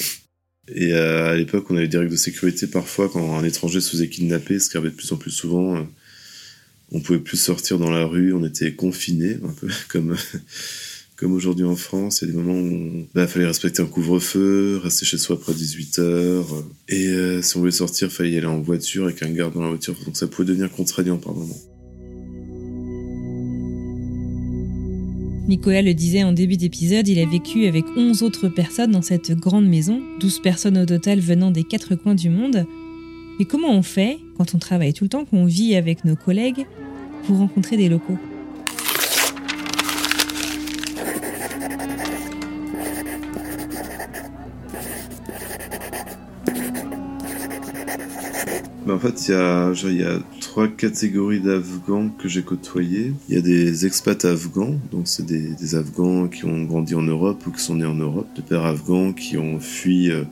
[0.73, 4.09] Et à l'époque, on avait des règles de sécurité parfois quand un étranger se faisait
[4.09, 5.87] kidnapper, ce qui arrivait de plus en plus souvent.
[6.91, 10.15] on pouvait plus sortir dans la rue, on était confinés, un peu comme
[11.15, 13.85] comme aujourd'hui en France, il y a des moments où il bah, fallait respecter un
[13.85, 16.65] couvre-feu, rester chez soi après 18 heures.
[16.89, 19.53] Et euh, si on voulait sortir, il fallait y aller en voiture avec un garde
[19.53, 19.95] dans la voiture.
[20.05, 21.74] Donc ça pouvait devenir contraignant par moments.
[25.47, 29.31] Nicolas le disait en début d'épisode, il a vécu avec 11 autres personnes dans cette
[29.33, 32.65] grande maison, 12 personnes au total venant des quatre coins du monde.
[33.37, 36.65] Mais comment on fait, quand on travaille tout le temps, qu'on vit avec nos collègues,
[37.27, 38.17] pour rencontrer des locaux?
[48.87, 50.19] Bah, en fait, y a
[50.55, 53.11] trois catégories d'Afghans que j'ai côtoyés.
[53.27, 57.45] Il y a des expats afghans, donc c'est des, Afghans qui ont grandi en Europe
[57.45, 60.23] ou qui sont nés en Europe, de pères afghans qui ont fui euh,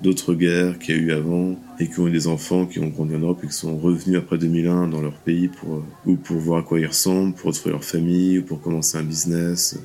[0.00, 2.88] d'autres guerres qu'il y a eu avant et qui ont eu des enfants qui ont
[2.88, 6.16] grandi en Europe et qui sont revenus après 2001 dans leur pays pour, euh, ou
[6.16, 9.78] pour voir à quoi ils ressemblent, pour retrouver leur famille ou pour commencer un business.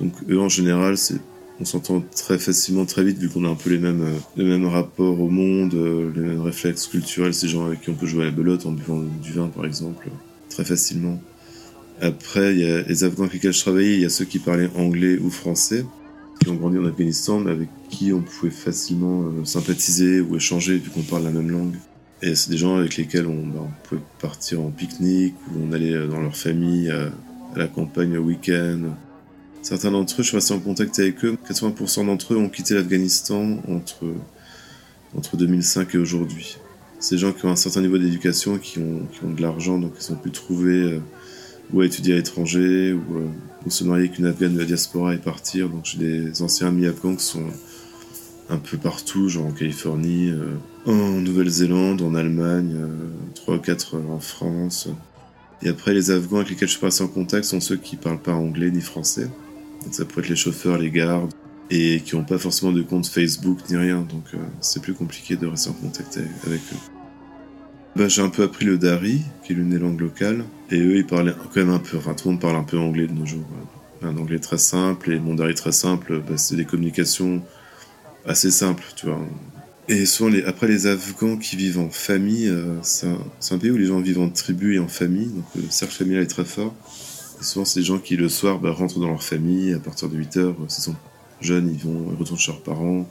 [0.00, 1.20] Donc eux en général, c'est
[1.62, 4.44] on s'entend très facilement, très vite, vu qu'on a un peu les mêmes, euh, les
[4.44, 8.06] mêmes rapports au monde, euh, les mêmes réflexes culturels, ces gens avec qui on peut
[8.06, 10.08] jouer à la belote en buvant du vin, par exemple,
[10.48, 11.22] très facilement.
[12.00, 14.40] Après, il y a les Afghans avec lesquels je travaillais, il y a ceux qui
[14.40, 15.86] parlaient anglais ou français,
[16.40, 20.78] qui ont grandi en Afghanistan, mais avec qui on pouvait facilement euh, sympathiser ou échanger,
[20.78, 21.76] vu qu'on parle la même langue.
[22.22, 26.08] Et c'est des gens avec lesquels on, bah, pouvait partir en pique-nique, ou on allait
[26.08, 27.12] dans leur famille, à,
[27.54, 28.96] à la campagne au week-end,
[29.62, 31.38] Certains d'entre eux, je suis resté en contact avec eux.
[31.48, 34.12] 80% d'entre eux ont quitté l'Afghanistan entre,
[35.16, 36.58] entre 2005 et aujourd'hui.
[36.98, 39.92] Ces gens qui ont un certain niveau d'éducation, qui ont, qui ont de l'argent, donc
[40.00, 41.00] ils ont pu trouver euh,
[41.72, 43.28] ou étudier à l'étranger, ou, euh,
[43.64, 45.68] ou, se marier avec une Afghane de la diaspora et partir.
[45.68, 47.46] Donc j'ai des anciens amis afghans qui sont
[48.50, 52.76] un peu partout, genre en Californie, euh, en Nouvelle-Zélande, en Allemagne,
[53.36, 54.88] trois ou quatre en France.
[55.62, 58.20] Et après, les Afghans avec lesquels je suis passé en contact sont ceux qui parlent
[58.20, 59.28] pas anglais ni français.
[59.90, 61.32] Ça pourrait être les chauffeurs, les gardes,
[61.70, 65.36] et qui n'ont pas forcément de compte Facebook ni rien, donc euh, c'est plus compliqué
[65.36, 66.92] de rester en contact avec eux.
[67.96, 70.96] Bah, j'ai un peu appris le Dari, qui est l'une des langues locales, et eux
[70.96, 73.12] ils parlaient quand même un peu, enfin tout le monde parle un peu anglais de
[73.12, 73.46] nos jours.
[74.02, 77.42] Un anglais très simple, et mon Dari très simple, bah, c'est des communications
[78.26, 79.20] assez simples, tu vois.
[79.88, 83.76] Et souvent, les, après les Afghans qui vivent en famille, euh, c'est un, pays où
[83.76, 86.74] les gens vivent en tribu et en famille, donc le cercle familial est très fort
[87.42, 90.16] souvent, c'est des gens qui, le soir, bah, rentrent dans leur famille à partir de
[90.16, 90.56] 8 heures.
[90.68, 90.96] S'ils sont
[91.40, 93.06] jeunes, ils vont ils retournent chez leurs parents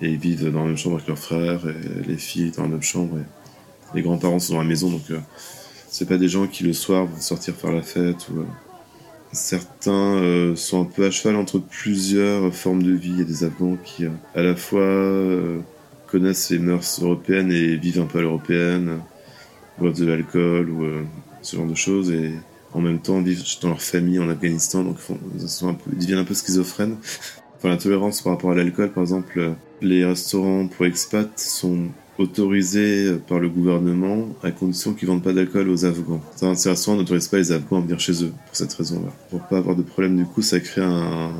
[0.00, 2.68] et ils vivent dans la même chambre avec leurs frères et les filles dans la
[2.68, 3.18] même chambre.
[3.18, 5.18] Et les grands-parents sont dans la maison, donc euh,
[5.88, 8.26] c'est pas des gens qui, le soir, vont sortir faire la fête.
[8.30, 8.44] Euh,
[9.32, 13.10] certains euh, sont un peu à cheval entre plusieurs formes de vie.
[13.10, 15.22] Il y a des Afghans qui, à la fois,
[16.06, 19.00] connaissent les mœurs européennes et vivent un peu à l'européenne,
[19.78, 20.84] boivent de l'alcool ou
[21.42, 22.12] ce genre de choses.
[22.74, 24.96] En même temps vivent dans leur famille en Afghanistan, donc
[25.36, 26.96] ils, un peu, deviennent un peu schizophrènes.
[27.56, 33.16] enfin, la tolérance par rapport à l'alcool, par exemple, les restaurants pour expats sont autorisés
[33.26, 36.20] par le gouvernement à condition qu'ils vendent pas d'alcool aux Afghans.
[36.54, 39.12] Ces restaurants n'autorisent pas les Afghans à venir chez eux pour cette raison-là.
[39.30, 41.32] Pour pas avoir de problème du coup, ça crée un,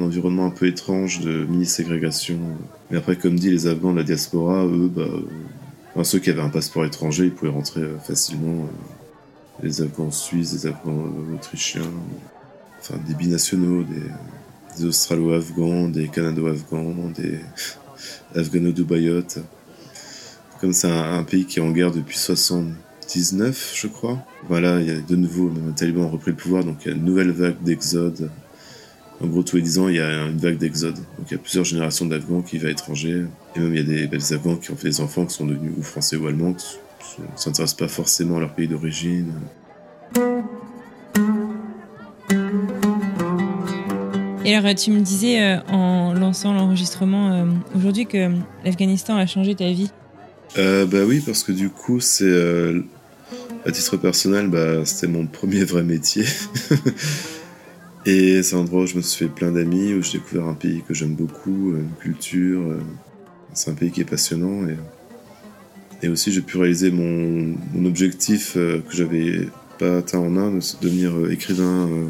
[0.00, 2.38] environnement un peu étrange de mini-ségrégation.
[2.90, 5.08] Mais après, comme dit, les Afghans de la diaspora, eux, bah,
[5.94, 8.68] enfin, ceux qui avaient un passeport étranger, ils pouvaient rentrer euh, facilement
[9.62, 11.90] les Afghans suisses, des Afghans autrichiens,
[12.80, 17.40] enfin des binationaux, des, Australo-Afghans, des Canado-Afghans, des
[18.36, 19.40] Afghano-Dubaïotes.
[20.60, 24.24] Comme c'est un, pays qui est en guerre depuis 79, je crois.
[24.48, 26.92] Voilà, il y a de nouveau, les talibans ont repris le pouvoir, donc il y
[26.92, 28.30] a une nouvelle vague d'exode.
[29.20, 30.94] En gros, tous les 10 ans, il y a une vague d'exode.
[30.94, 33.24] Donc il y a plusieurs générations d'Afghans qui vont à l'étranger.
[33.56, 35.46] Et même il y a des, des Afghans qui ont fait des enfants qui sont
[35.46, 36.54] devenus ou français ou allemands,
[37.18, 39.32] ne s'intéressent pas forcément à leur pays d'origine.
[44.48, 47.44] Et alors, tu me disais euh, en lançant l'enregistrement euh,
[47.76, 49.90] aujourd'hui que euh, l'Afghanistan a changé ta vie.
[50.56, 52.32] Bah oui, parce que du coup, c'est
[53.66, 56.24] à titre personnel, bah, c'était mon premier vrai métier.
[58.06, 60.54] Et c'est un endroit où je me suis fait plein d'amis, où j'ai découvert un
[60.54, 62.78] pays que j'aime beaucoup, une culture.
[63.52, 64.76] C'est un pays qui est passionnant et
[66.02, 71.16] et aussi, j'ai pu réaliser mon, objectif que j'avais pas atteint en Inde, c'est devenir
[71.16, 72.08] euh, écrivain euh,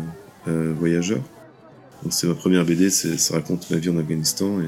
[0.48, 1.20] euh, voyageur.
[2.02, 4.58] Donc c'est ma première BD, ça raconte ma vie en Afghanistan.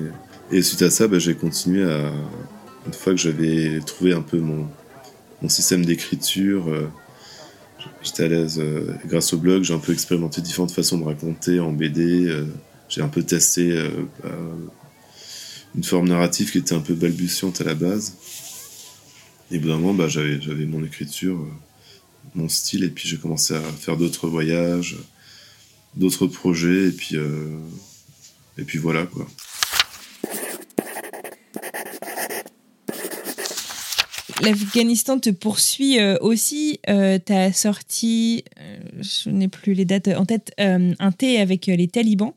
[0.52, 2.12] Et, suite à ça, bah, j'ai continué à...
[2.86, 4.66] Une fois que j'avais trouvé un peu mon,
[5.48, 6.64] système d'écriture,
[8.02, 8.60] j'étais à l'aise
[9.06, 12.34] grâce au blog, j'ai un peu expérimenté différentes façons de raconter en BD.
[12.88, 13.78] j'ai un peu testé
[15.74, 18.14] une forme narrative qui était un peu balbutiante à la base.
[19.50, 21.46] Et au bout d'un moment, bah, j'avais mon écriture
[22.34, 24.96] mon style et puis j'ai commencé à faire d'autres voyages,
[25.96, 27.58] d'autres projets et puis euh,
[28.58, 29.26] et puis voilà quoi.
[34.42, 36.80] L'Afghanistan te poursuit euh, aussi.
[36.88, 38.44] Euh, tu as sorti,
[38.98, 42.32] je n'ai plus les dates en tête, un thé avec les talibans.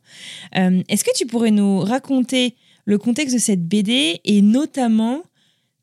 [0.53, 5.23] Est-ce que tu pourrais nous raconter le contexte de cette BD et notamment,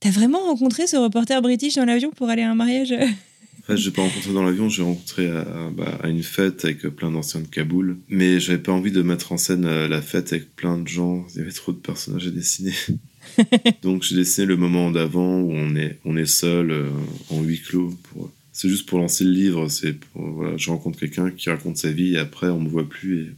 [0.00, 2.94] tu as vraiment rencontré ce reporter british dans l'avion pour aller à un mariage
[3.76, 5.30] je n'ai pas rencontré dans l'avion, j'ai rencontré
[5.76, 7.98] bah, à, une fête avec plein d'anciens de Kaboul.
[8.08, 11.26] Mais j'avais pas envie de mettre en scène euh, la fête avec plein de gens.
[11.34, 12.74] Il y avait trop de personnages à dessiner.
[13.82, 16.88] Donc j'ai dessiné le moment d'avant où on est, on est seul euh,
[17.30, 17.94] en huis clos.
[18.04, 18.30] Pour...
[18.52, 19.68] C'est juste pour lancer le livre.
[19.68, 23.20] C'est voilà, je rencontre quelqu'un qui raconte sa vie et après on me voit plus
[23.20, 23.30] et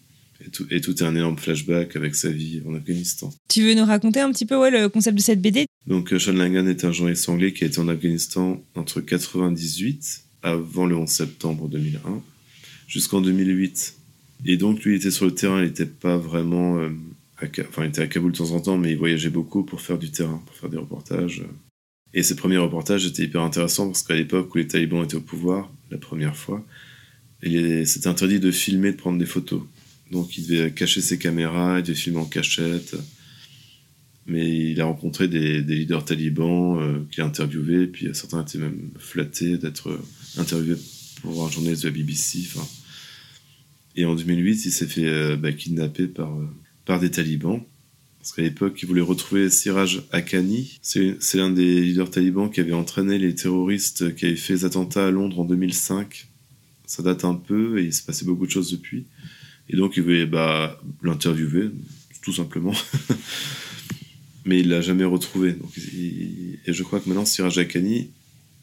[0.47, 3.33] et tout, et tout, est un énorme flashback avec sa vie en Afghanistan.
[3.49, 6.19] Tu veux nous raconter un petit peu ouais, le concept de cette BD Donc, euh,
[6.19, 10.97] Sean Langan est un journaliste anglais qui a été en Afghanistan entre 98, avant le
[10.97, 12.23] 11 septembre 2001,
[12.89, 13.95] jusqu'en 2008.
[14.47, 16.79] Et donc, lui, il était sur le terrain, il n'était pas vraiment.
[16.79, 16.91] Euh,
[17.43, 19.99] enfin, il était à Kaboul de temps en temps, mais il voyageait beaucoup pour faire
[19.99, 21.43] du terrain, pour faire des reportages.
[22.15, 25.21] Et ses premiers reportages étaient hyper intéressants parce qu'à l'époque où les talibans étaient au
[25.21, 26.65] pouvoir, la première fois,
[27.43, 29.63] c'était interdit de filmer, de prendre des photos.
[30.13, 32.95] Donc il devait cacher ses caméras, il devait filmer en cachette.
[34.27, 38.91] Mais il a rencontré des, leaders talibans euh, qu'il a interviewés, puis certains étaient même
[38.99, 40.05] flattés d'être euh,
[40.37, 40.77] interviewés
[41.23, 42.41] pour un journaliste de la BBC.
[43.97, 46.31] Et en 2008, il s'est fait euh, bah, kidnapper par,
[46.85, 47.61] par des talibans.
[48.21, 50.79] Parce qu'à l'époque, il voulait retrouver Siraj Haqqani.
[50.83, 55.07] C'est l'un des leaders talibans qui avait entraîné les terroristes qui avaient fait les attentats
[55.07, 56.29] à Londres en 2005.
[56.87, 59.07] Ça date un peu et il s'est passé beaucoup de choses depuis.
[59.73, 61.71] Et donc, il voulait bah, l'interviewer,
[62.23, 62.75] tout simplement.
[64.45, 65.57] Mais il l'a jamais retrouvé.
[66.67, 68.11] Et je crois que maintenant, Siraj Haqqani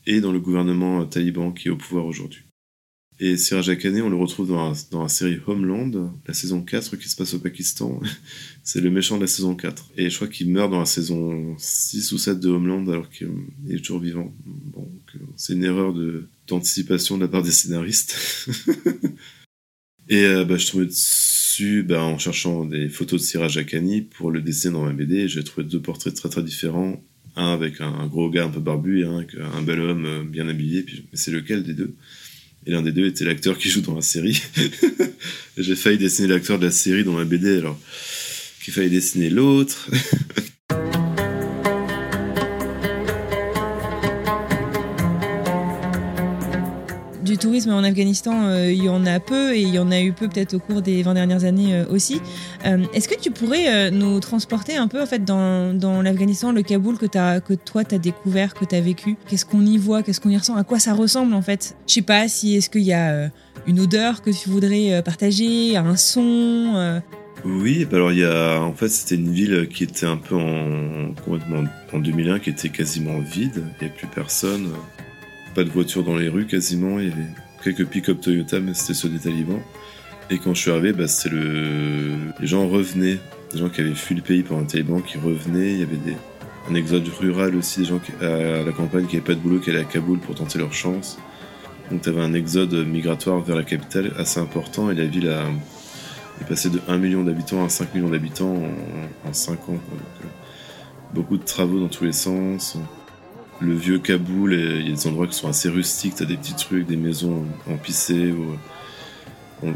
[0.06, 2.41] est dans le gouvernement taliban qui est au pouvoir aujourd'hui.
[3.22, 7.15] Et Siraj Haqqani, on le retrouve dans la, série Homeland, la saison 4 qui se
[7.15, 8.00] passe au Pakistan.
[8.63, 9.91] C'est le méchant de la saison 4.
[9.98, 13.30] Et je crois qu'il meurt dans la saison 6 ou 7 de Homeland alors qu'il
[13.69, 14.34] est toujours vivant.
[14.45, 14.89] Bon,
[15.36, 15.93] c'est une erreur
[16.48, 18.15] d'anticipation de la part des scénaristes.
[20.10, 24.32] Et euh, bah, je trouvais dessus, bah, en cherchant des photos de Siraj Akani pour
[24.32, 27.02] le dessiner dans ma BD, j'ai trouvé deux portraits très très différents.
[27.36, 30.50] Un avec un, gros gars un peu barbu et un un bel homme euh, bien
[30.50, 30.82] habillé.
[30.82, 31.93] Puis, mais c'est lequel des deux?
[32.65, 34.41] Et l'un des deux était l'acteur qui joue dans la série.
[35.58, 37.80] j'ai failli dessiner l'acteur de la série dans ma BD, alors
[38.63, 39.89] qu'il fallait dessiner l'autre.
[47.39, 50.13] tourisme en Afghanistan, euh, il y en a peu et il y en a eu
[50.13, 52.21] peu peut-être au cours des 20 dernières années euh, aussi.
[52.65, 56.97] Euh, est-ce que tu pourrais nous transporter un peu en fait dans, l'Afghanistan, le Kaboul
[56.97, 57.06] que,
[57.56, 59.15] toi tu as découvert, que tu as vécu?
[59.28, 60.04] Qu'est-ce qu'on y voit?
[60.04, 60.56] Qu'est-ce qu'on y ressent?
[60.56, 61.75] À quoi ça ressemble en fait?
[61.88, 63.32] Je sais pas si est-ce qu'il y a
[63.67, 67.02] une odeur que tu voudrais partager, un son
[67.45, 70.36] oui, bah alors il y a, en fait, c'était une ville qui était un peu
[70.36, 71.13] en,
[71.93, 74.73] en 2001, qui était quasiment vide, il n'y avait plus personne
[75.54, 77.00] pas de voiture dans les rues quasiment.
[77.00, 77.28] Il y avait
[77.64, 79.62] quelques pick-up Toyota, mais c'était ceux des talibans.
[80.30, 82.16] Et quand je suis arrivé, bah, c'était le...
[82.40, 83.20] les gens revenaient.
[83.52, 85.74] Des gens qui avaient fui le pays pendant les talibans qui revenaient.
[85.74, 85.97] Il y avait
[86.70, 89.72] un exode rural aussi, des gens à la campagne qui n'avaient pas de boulot, qui
[89.72, 91.18] allaient à Kaboul pour tenter leur chance.
[91.89, 95.45] Donc tu avais un exode migratoire vers la capitale assez important et la ville a...
[96.41, 99.30] est passée de 1 million d'habitants à 5 millions d'habitants en...
[99.30, 99.74] en, 5 ans.
[99.74, 100.28] Euh,
[101.16, 102.78] beaucoup de travaux dans tous les sens
[103.60, 106.55] le vieux Kaboul, il y a des endroits qui sont assez rustiques, t'as des petits
[106.55, 108.55] trucs, des maisons en pissé ou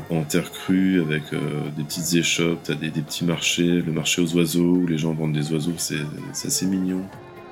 [0.09, 1.39] en, terre crue avec euh,
[1.75, 5.33] des petites échoppes, t'as des, petits marchés, le marché aux oiseaux où les gens vendent
[5.33, 5.97] des oiseaux, c'est
[6.31, 7.01] assez mignon.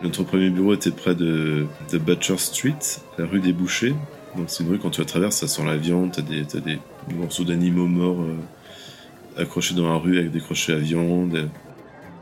[0.02, 2.80] Notre premier bureau était près de, Butcher Street,
[3.18, 3.94] la rue des bouchers.
[4.38, 6.80] Donc c'est une rue quand tu la traverses, ça sent la viande, t'as des, des
[7.14, 8.26] morceaux d'animaux morts
[9.38, 11.50] accrochés dans la rue avec des crochets à viande.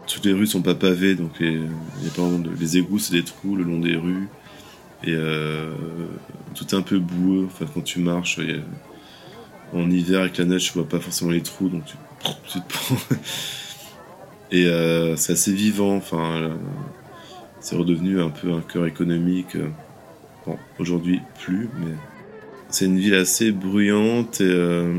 [0.09, 1.61] Toutes les rues sont pas pavées, donc les,
[2.59, 4.27] les égouts, c'est des trous le long des rues.
[5.03, 5.71] Et euh,
[6.55, 7.45] tout est un peu boueux.
[7.45, 8.39] Enfin, quand tu marches,
[9.71, 11.95] en hiver avec la neige, tu vois pas forcément les trous, donc tu,
[12.47, 12.95] tu te prends.
[14.51, 15.95] Et euh, c'est assez vivant.
[15.95, 16.57] Enfin,
[17.59, 19.55] c'est redevenu un peu un cœur économique.
[20.45, 21.93] Bon, aujourd'hui plus, mais
[22.69, 24.97] c'est une ville assez bruyante et euh,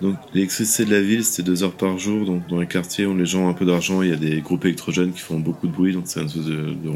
[0.00, 2.26] donc l'électricité de la ville c'était deux heures par jour.
[2.26, 4.40] Donc dans les quartiers où les gens ont un peu d'argent, il y a des
[4.40, 6.90] groupes électrogènes qui font beaucoup de bruit, donc c'est un espèce de, de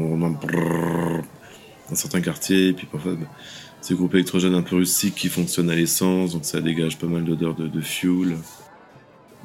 [1.89, 2.69] dans certains quartiers.
[2.69, 3.25] Et puis parfois bah,
[3.81, 7.23] ces groupes électrogènes un peu rustiques qui fonctionnent à l'essence, donc ça dégage pas mal
[7.23, 8.35] d'odeurs de, fuel.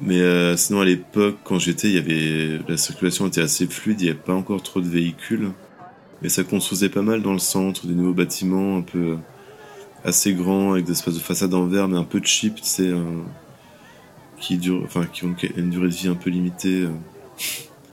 [0.01, 4.01] Mais euh, sinon, à l'époque, quand j'étais, il y avait la circulation était assez fluide,
[4.01, 5.51] il n'y avait pas encore trop de véhicules,
[6.21, 9.15] mais ça construisait pas mal dans le centre, des nouveaux bâtiments un peu euh,
[10.03, 12.91] assez grands avec des espèces de façades en verre, mais un peu cheap, tu sais,
[14.45, 16.83] qui dure, enfin, qui ont une durée de vie un peu limitée.
[16.83, 16.89] Euh.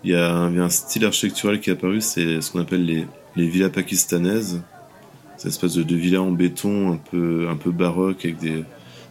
[0.05, 3.48] Il y a un, style architectural qui est apparu, c'est ce qu'on appelle les, les
[3.48, 4.61] villas pakistanaises.
[5.36, 8.64] C'est une espèce de, de villas en béton un peu, un peu baroque avec des,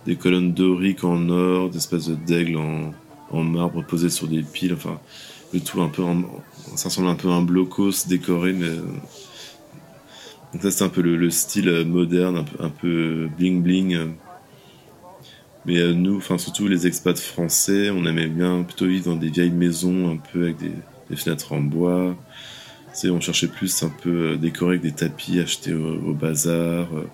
[0.05, 2.91] des colonnes doriques en or, des espèces d'aigles en,
[3.31, 4.99] en, marbre posées sur des piles, enfin,
[5.53, 6.23] le tout un peu en,
[6.75, 8.69] ça ressemble un peu à un blocos décoré, mais.
[10.53, 13.97] Donc ça c'est un peu le, le, style moderne, un peu, un peu bling bling.
[15.65, 19.29] Mais euh, nous, enfin surtout les expats français, on aimait bien plutôt vivre dans des
[19.29, 22.15] vieilles maisons un peu avec des, fenêtres en bois.
[23.05, 26.87] On cherchait plus un peu euh, décoré avec des tapis achetés au, bazar.
[26.93, 27.07] Euh,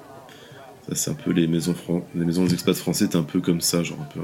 [0.94, 1.76] c'est un peu les maisons,
[2.16, 4.22] les maisons des expats français, c'est un peu comme ça, genre un peu,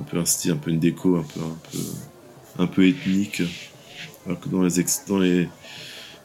[0.00, 3.42] un, peu style, un peu une déco, un peu, un peu, un peu ethnique.
[4.26, 5.48] Alors que dans les,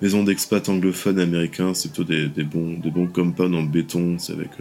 [0.01, 4.51] maisons d'expats anglophones américains, c'est plutôt des, bons, des bons compounds en béton, c'est avec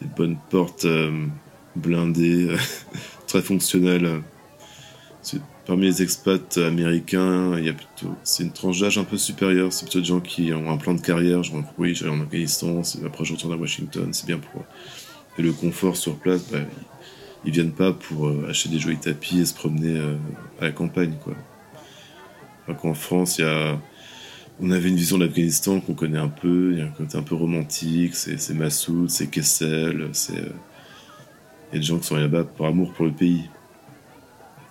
[0.00, 0.86] des bonnes portes
[1.78, 2.48] blindées,
[3.26, 4.22] très fonctionnelles.
[5.66, 9.70] Parmi les expats américains, il y a plutôt, c'est une tranche d'âge un peu supérieure.
[9.70, 11.42] C'est plutôt des gens qui ont un plan de carrière.
[11.42, 14.64] Genre, oui, j'allais en Afghanistan, après je retourne à Washington, c'est bien pour.
[15.36, 16.60] Et le confort sur place, bah,
[17.44, 20.16] ils, viennent pas pour euh, acheter des jolis tapis et se promener euh,
[20.58, 21.34] à la campagne, quoi.
[22.66, 23.78] Alors France, il y a,
[24.60, 26.70] on avait une vision de l'Afghanistan qu'on connaît un peu.
[26.72, 28.14] Il y a un côté un peu romantique.
[28.14, 30.44] C'est Massoud, c'est Kessel, c'est.
[31.72, 33.48] Euh, a des gens qui sont là-bas pour amour pour le pays.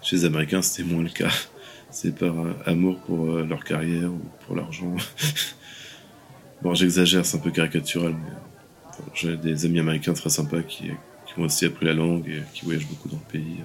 [0.01, 1.31] Chez les Américains, c'était moins le cas.
[1.89, 4.95] C'est par euh, amour pour euh, leur carrière ou pour l'argent.
[6.61, 8.31] bon, j'exagère, c'est un peu caricatural, mais
[8.97, 10.91] bon, j'ai des amis américains très sympas qui,
[11.25, 13.57] qui ont aussi appris la langue et qui voyagent beaucoup dans le pays.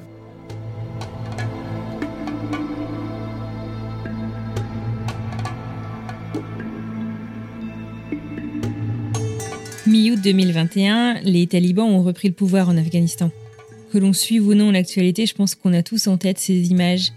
[10.12, 13.30] Mi-août 2021, les talibans ont repris le pouvoir en Afghanistan.
[13.90, 17.12] Que l'on suive ou non l'actualité, je pense qu'on a tous en tête ces images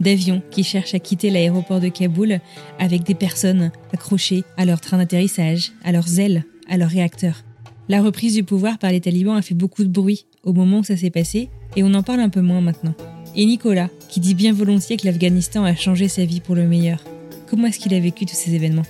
[0.00, 2.40] d'avions qui cherchent à quitter l'aéroport de Kaboul
[2.78, 7.42] avec des personnes accrochées à leur train d'atterrissage, à leurs ailes, à leurs réacteurs.
[7.88, 10.84] La reprise du pouvoir par les talibans a fait beaucoup de bruit au moment où
[10.84, 12.94] ça s'est passé et on en parle un peu moins maintenant.
[13.34, 17.02] Et Nicolas, qui dit bien volontiers que l'Afghanistan a changé sa vie pour le meilleur.
[17.48, 18.84] Comment est-ce qu'il a vécu tous ces événements?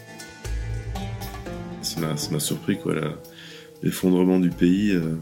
[1.82, 2.94] Ça m'a surpris, quoi,
[3.82, 4.92] l'effondrement du pays.
[4.92, 5.16] Euh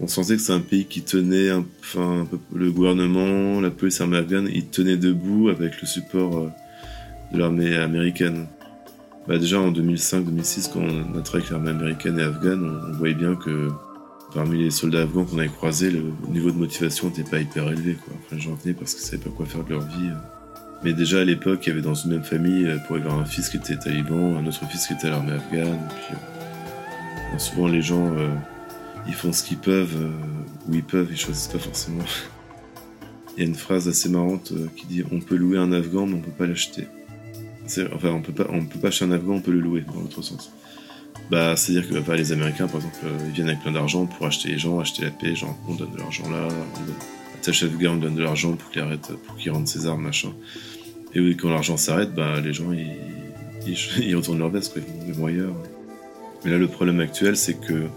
[0.00, 4.48] on sentait que c'est un pays qui tenait, enfin, le gouvernement, la police armée afghane,
[4.52, 6.48] ils tenaient debout avec le support euh,
[7.32, 8.46] de l'armée américaine.
[9.28, 13.14] Bah déjà en 2005-2006, quand on a travaillé avec l'armée américaine et afghane, on, voyait
[13.14, 13.70] bien que
[14.34, 17.94] parmi les soldats afghans qu'on avait croisés, le niveau de motivation n'était pas hyper élevé.
[18.04, 18.14] Quoi.
[18.26, 20.10] Enfin, j'en venais parce qu'ils savaient pas quoi faire de leur vie.
[20.82, 23.24] Mais déjà à l'époque, il y avait dans une même famille, euh, pour avoir un
[23.24, 25.78] fils qui était taliban, un autre fils qui était à l'armée afghane.
[25.88, 26.16] Puis,
[27.34, 28.10] euh, souvent les gens
[29.06, 30.10] ils font ce qu'ils peuvent euh,
[30.68, 32.04] où ils peuvent, ils choisissent pas forcément.
[33.36, 36.06] Il y a une phrase assez marrante euh, qui dit on peut louer un Afghan
[36.06, 36.86] mais on peut pas l'acheter.
[37.94, 40.00] Enfin on peut pas on peut pas acheter un Afghan, on peut le louer dans
[40.00, 40.52] l'autre sens.
[41.30, 43.72] Bah c'est à dire que bah, les Américains par exemple euh, ils viennent avec plein
[43.72, 46.84] d'argent pour acheter les gens, acheter la paix, genre on donne de l'argent là, on
[46.86, 47.88] donne...
[47.88, 50.32] à on donne de l'argent pour qu'il arrête, pour qu'il rende ses armes machin.
[51.14, 52.86] Et oui quand l'argent s'arrête, bah les gens ils,
[53.66, 55.54] ils, retournent leur veste quoi, ils vont ailleurs.
[56.44, 57.88] Mais là le problème actuel c'est que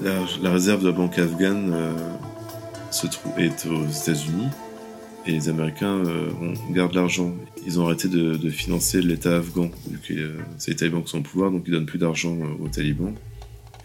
[0.00, 1.92] la, réserve de la banque afghane euh,
[2.90, 4.48] se trouve, est aux États-Unis
[5.26, 6.30] et les Américains euh,
[6.70, 7.34] gardent l'argent.
[7.66, 9.70] Ils ont arrêté de, financer l'État afghan,
[10.10, 13.14] euh, c'est les talibans qui sont au pouvoir, donc ils donnent plus d'argent aux talibans.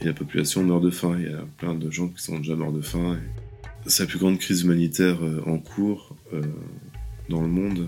[0.01, 1.15] Et la population meurt de faim.
[1.19, 3.17] Il y a plein de gens qui sont déjà morts de faim.
[3.85, 6.15] C'est la plus grande crise humanitaire en cours
[7.29, 7.87] dans le monde.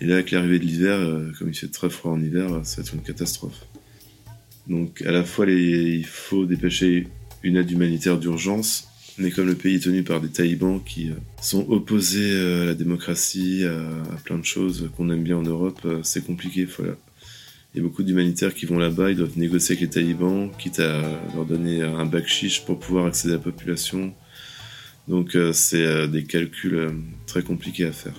[0.00, 0.98] Et là, avec l'arrivée de l'hiver,
[1.38, 3.66] comme il fait très froid en hiver, ça va être une catastrophe.
[4.70, 7.08] Donc, à la fois, il faut dépêcher
[7.42, 8.86] une aide humanitaire d'urgence
[9.18, 11.10] Mais comme le pays est tenu par des talibans qui
[11.42, 16.24] sont opposés à la démocratie, à, plein de choses qu'on aime bien en Europe, c'est
[16.24, 16.66] compliqué.
[16.78, 16.94] Voilà.
[17.74, 20.78] Il y a beaucoup d'humanitaires qui vont là-bas, ils doivent négocier avec les talibans, quitte
[20.78, 21.02] à
[21.34, 24.14] leur donner un bac chiche pour pouvoir accéder à la population.
[25.08, 26.92] Donc c'est des calculs
[27.26, 28.14] très compliqués à faire.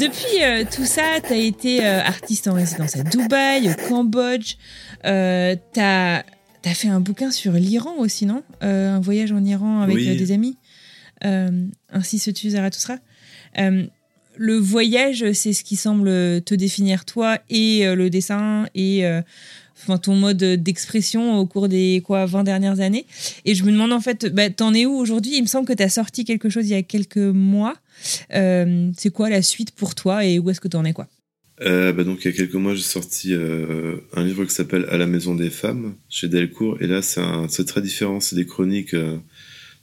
[0.00, 4.54] Depuis euh, tout ça, tu as été euh, artiste en résidence à Dubaï, au Cambodge.
[5.04, 6.24] Euh, tu as,
[6.64, 8.42] fait un bouquin sur l'Iran aussi, non?
[8.62, 10.56] Un voyage en Iran avec des amis.
[11.22, 12.96] ainsi se tue Zarathustra.
[14.36, 16.08] Le voyage, c'est ce qui semble
[16.42, 19.04] te définir toi et le dessin et
[19.82, 23.06] enfin, ton mode d'expression au cours des quoi 20 dernières années.
[23.44, 25.36] Et je me demande en fait, bah, t'en es où aujourd'hui?
[25.36, 27.74] Il me semble que tu as sorti quelque chose il y a quelques mois.
[28.34, 31.08] Euh, c'est quoi la suite pour toi et où est-ce que tu en es quoi?
[31.62, 34.86] Euh, bah donc il y a quelques mois j'ai sorti euh, un livre qui s'appelle
[34.88, 36.78] À la maison des femmes chez Delcourt.
[36.80, 38.20] Et là c'est très différent.
[38.20, 38.96] C'est des chroniques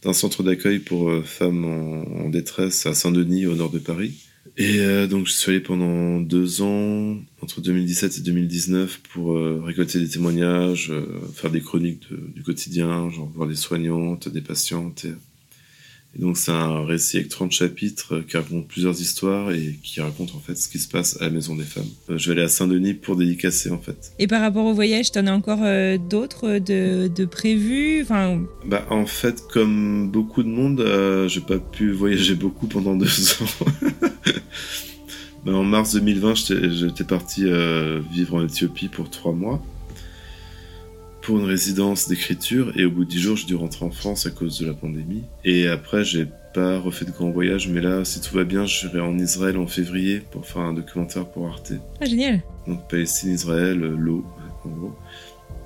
[0.04, 5.28] d'un centre d'accueil pour femmes en, détresse à Saint-Denis au nord de Paris et donc
[5.28, 10.92] je suis allé pendant deux ans entre 2017 et 2019 pour récolter des témoignages
[11.34, 15.06] faire des chroniques du quotidien genre voir des soignantes des patientes
[16.16, 20.40] donc c'est un récit avec 30 chapitres qui raconte plusieurs histoires et qui raconte en
[20.40, 21.86] fait ce qui se passe à la Maison des Femmes.
[22.10, 24.14] Euh, je vais aller à Saint-Denis pour dédicacer en fait.
[24.18, 28.02] Et par rapport au voyage, t'en as encore euh, d'autres de, de, prévus?
[28.02, 28.42] Enfin...
[28.66, 33.06] Bah en fait, comme beaucoup de monde, euh, j'ai pas pu voyager beaucoup pendant deux
[33.42, 33.66] ans.
[35.46, 36.34] bah, en mars 2020,
[36.72, 37.46] j'étais parti
[38.12, 39.62] vivre en Éthiopie pour trois mois
[41.28, 44.26] pour une résidence d'écriture et au bout de 10 jours, j'ai dû rentrer en France
[44.26, 45.26] à cause de la pandémie.
[45.44, 48.78] Et après, j'ai pas refait de grand voyage, mais là, si tout va bien, je
[48.78, 51.74] serai en Israël en février pour faire un documentaire pour Arte.
[52.00, 52.42] Ah, génial!
[52.66, 54.26] Donc, Palestine, Israël, euh, l'eau,
[54.64, 54.96] en gros.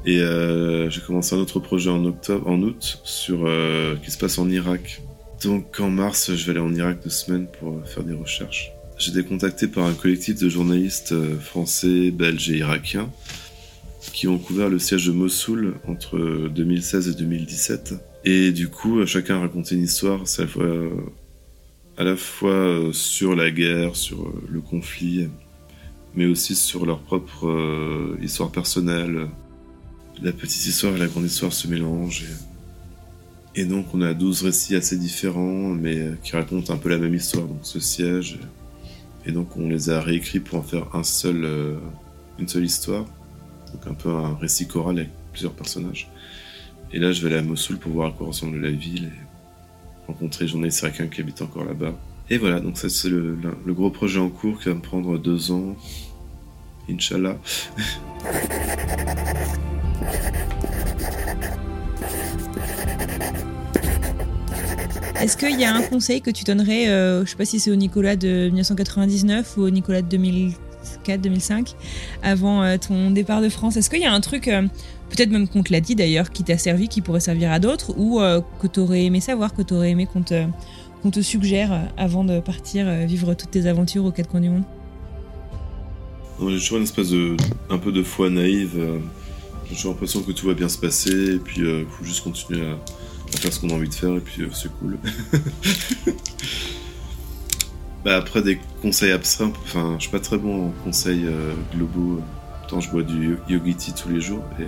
[0.04, 4.18] Et euh, j'ai commencé un autre projet en octobre, en août, sur euh, qui se
[4.18, 5.04] passe en Irak.
[5.44, 8.72] Donc, en mars, je vais aller en Irak deux semaines pour faire des recherches.
[8.98, 13.12] J'ai été contacté par un collectif de journalistes français, belges et irakiens
[14.12, 16.18] qui ont couvert le siège de Mossoul entre
[16.50, 17.96] 2016 et 2017.
[18.26, 20.22] Et du coup, chacun a raconté une histoire,
[21.98, 25.28] à la fois, euh, sur la guerre, sur euh, le conflit,
[26.16, 29.28] mais aussi sur leur propre euh, histoire personnelle.
[30.22, 32.26] La petite histoire et la grande histoire se mélangent.
[33.56, 37.16] Et, donc, on a 12 récits assez différents, mais qui racontent un peu la même
[37.16, 38.40] histoire, donc ce siège.
[39.26, 41.48] Et donc, on les a réécrits pour en faire un seul,
[42.40, 43.06] une seule histoire
[43.74, 46.10] donc un peu un récit choral avec plusieurs personnages.
[46.94, 50.08] Et là, je vais aller à Mossoul pour voir à quoi ressemble la ville et
[50.08, 51.94] rencontrer les journalistes irakiens qui habitent encore là-bas.
[52.30, 55.52] Et voilà, donc ça c'est le, gros projet en cours qui va me prendre deux
[55.52, 55.76] ans,
[56.90, 57.38] Inch'Allah.
[65.22, 67.70] Est-ce qu'il y a un conseil que tu donnerais, euh, je sais pas si c'est
[67.70, 70.54] au Nicolas de 1999 ou au Nicolas de 2000
[71.10, 71.76] 2005,
[72.24, 73.78] avant euh, ton départ de France.
[73.78, 74.62] Est-ce qu'il y a un truc, euh,
[75.10, 77.94] peut-être même qu'on te l'a dit d'ailleurs, qui t'a servi, qui pourrait servir à d'autres,
[77.98, 80.46] ou euh, que tu aurais aimé savoir, que tu aurais aimé qu'on te,
[81.02, 84.64] qu'on te suggère avant de partir vivre toutes tes aventures aux quatre coins du monde?
[86.40, 87.38] J'ai toujours une espèce de.
[87.70, 88.80] un peu de foi naïve.
[89.70, 92.62] J'ai toujours l'impression que tout va bien se passer, et puis il faut juste continuer
[92.62, 94.98] à faire ce qu'on a envie de faire, et puis c'est cool.
[98.04, 102.22] Bah après des conseils abstraits, enfin je suis pas très bon en conseils euh, globaux.
[102.68, 104.44] Tant je bois du yogiti tous les jours.
[104.60, 104.66] Et...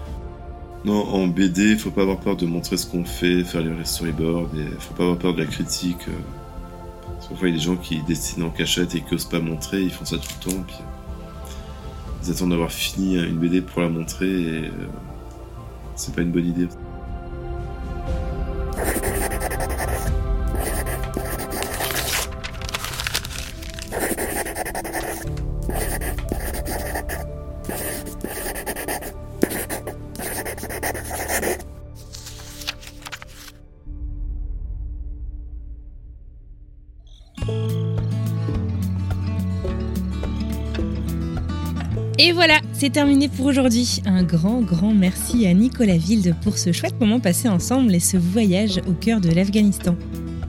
[0.84, 4.48] non, en BD, faut pas avoir peur de montrer ce qu'on fait, faire les storyboards,
[4.56, 6.08] et faut pas avoir peur de la critique.
[6.08, 6.12] Euh.
[7.28, 9.82] Parfois il y a des gens qui dessinent en cachette et qui osent pas montrer,
[9.82, 13.82] ils font ça tout le temps, puis euh, ils attendent d'avoir fini une BD pour
[13.82, 14.70] la montrer et
[15.96, 16.68] c'est pas une bonne idée.
[42.18, 44.00] Et voilà, c'est terminé pour aujourd'hui.
[44.06, 48.16] Un grand, grand merci à Nicolas Wilde pour ce chouette moment passé ensemble et ce
[48.16, 49.94] voyage au cœur de l'Afghanistan.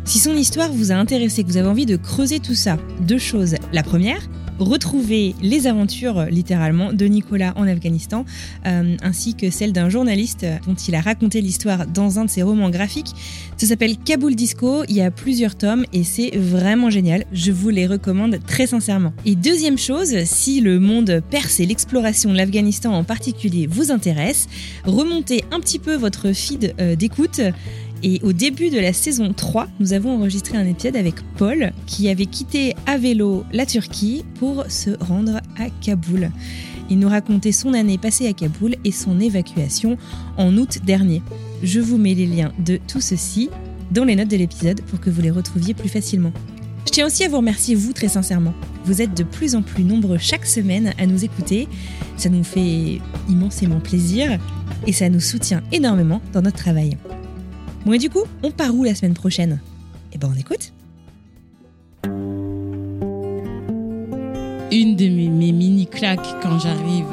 [0.05, 3.17] Si son histoire vous a intéressé, que vous avez envie de creuser tout ça, deux
[3.17, 3.55] choses.
[3.73, 4.21] La première,
[4.59, 8.25] Retrouvez les aventures, littéralement, de Nicolas en Afghanistan,
[8.65, 12.43] euh, ainsi que celle d'un journaliste dont il a raconté l'histoire dans un de ses
[12.43, 13.13] romans graphiques.
[13.57, 17.25] Ça s'appelle Kaboul Disco, il y a plusieurs tomes et c'est vraiment génial.
[17.31, 19.13] Je vous les recommande très sincèrement.
[19.25, 24.47] Et deuxième chose, si le monde perse et l'exploration de l'Afghanistan en particulier vous intéresse,
[24.85, 27.41] remontez un petit peu votre feed euh, d'écoute.
[28.03, 32.09] Et au début de la saison 3, nous avons enregistré un épisode avec Paul qui
[32.09, 36.31] avait quitté à vélo la Turquie pour se rendre à Kaboul.
[36.89, 39.97] Il nous racontait son année passée à Kaboul et son évacuation
[40.37, 41.21] en août dernier.
[41.63, 43.49] Je vous mets les liens de tout ceci
[43.91, 46.31] dans les notes de l'épisode pour que vous les retrouviez plus facilement.
[46.85, 48.53] Je tiens aussi à vous remercier, vous, très sincèrement.
[48.85, 51.67] Vous êtes de plus en plus nombreux chaque semaine à nous écouter.
[52.15, 54.39] Ça nous fait immensément plaisir
[54.85, 56.97] et ça nous soutient énormément dans notre travail.
[57.95, 59.59] Du coup, on part où la semaine prochaine?
[60.11, 60.73] Eh ben, on écoute.
[64.71, 67.07] Une de mes, mini-claques quand j'arrive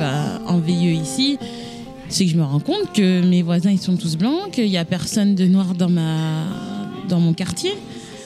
[0.46, 1.38] en VIE ici,
[2.08, 4.76] c'est que je me rends compte que mes voisins, ils sont tous blancs, qu'il n'y
[4.76, 6.42] a personne de noir dans, ma,
[7.08, 7.72] mon quartier.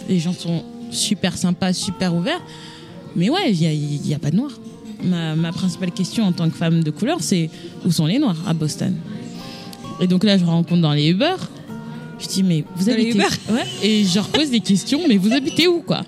[0.08, 2.42] Les gens sont super sympas, super ouverts.
[3.14, 4.58] Mais ouais, il n'y a, a, pas de noirs.
[5.04, 7.50] Ma, ma, principale question en tant que femme de couleur, c'est
[7.84, 8.96] où sont les noirs à Boston?
[10.00, 11.36] Et donc là, je rencontre dans les Uber
[12.18, 13.64] je dis, mais vous habitez ouais.
[13.82, 16.04] Et je leur pose des questions, mais vous habitez où, quoi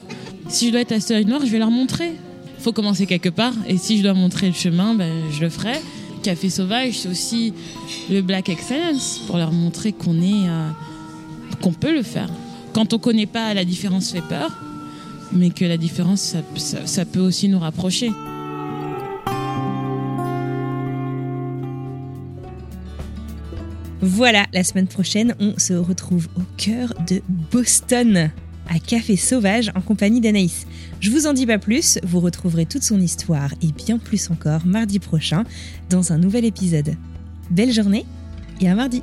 [0.48, 2.12] Si je dois être à Soleil Noir, je vais leur montrer.
[2.58, 3.54] faut commencer quelque part.
[3.68, 5.80] Et si je dois montrer le chemin, ben, je le ferai.
[6.22, 7.54] Café Sauvage, c'est aussi
[8.10, 10.68] le Black Excellence, pour leur montrer qu'on est, euh,
[11.62, 12.28] qu'on peut le faire.
[12.74, 14.50] Quand on connaît pas, la différence fait peur,
[15.32, 18.10] mais que la différence, ça, ça, ça peut aussi nous rapprocher.
[24.02, 28.30] Voilà, la semaine prochaine, on se retrouve au cœur de Boston,
[28.66, 30.66] à Café Sauvage, en compagnie d'Anaïs.
[31.00, 34.64] Je vous en dis pas plus, vous retrouverez toute son histoire et bien plus encore
[34.64, 35.44] mardi prochain
[35.90, 36.94] dans un nouvel épisode.
[37.50, 38.06] Belle journée
[38.62, 39.02] et à mardi!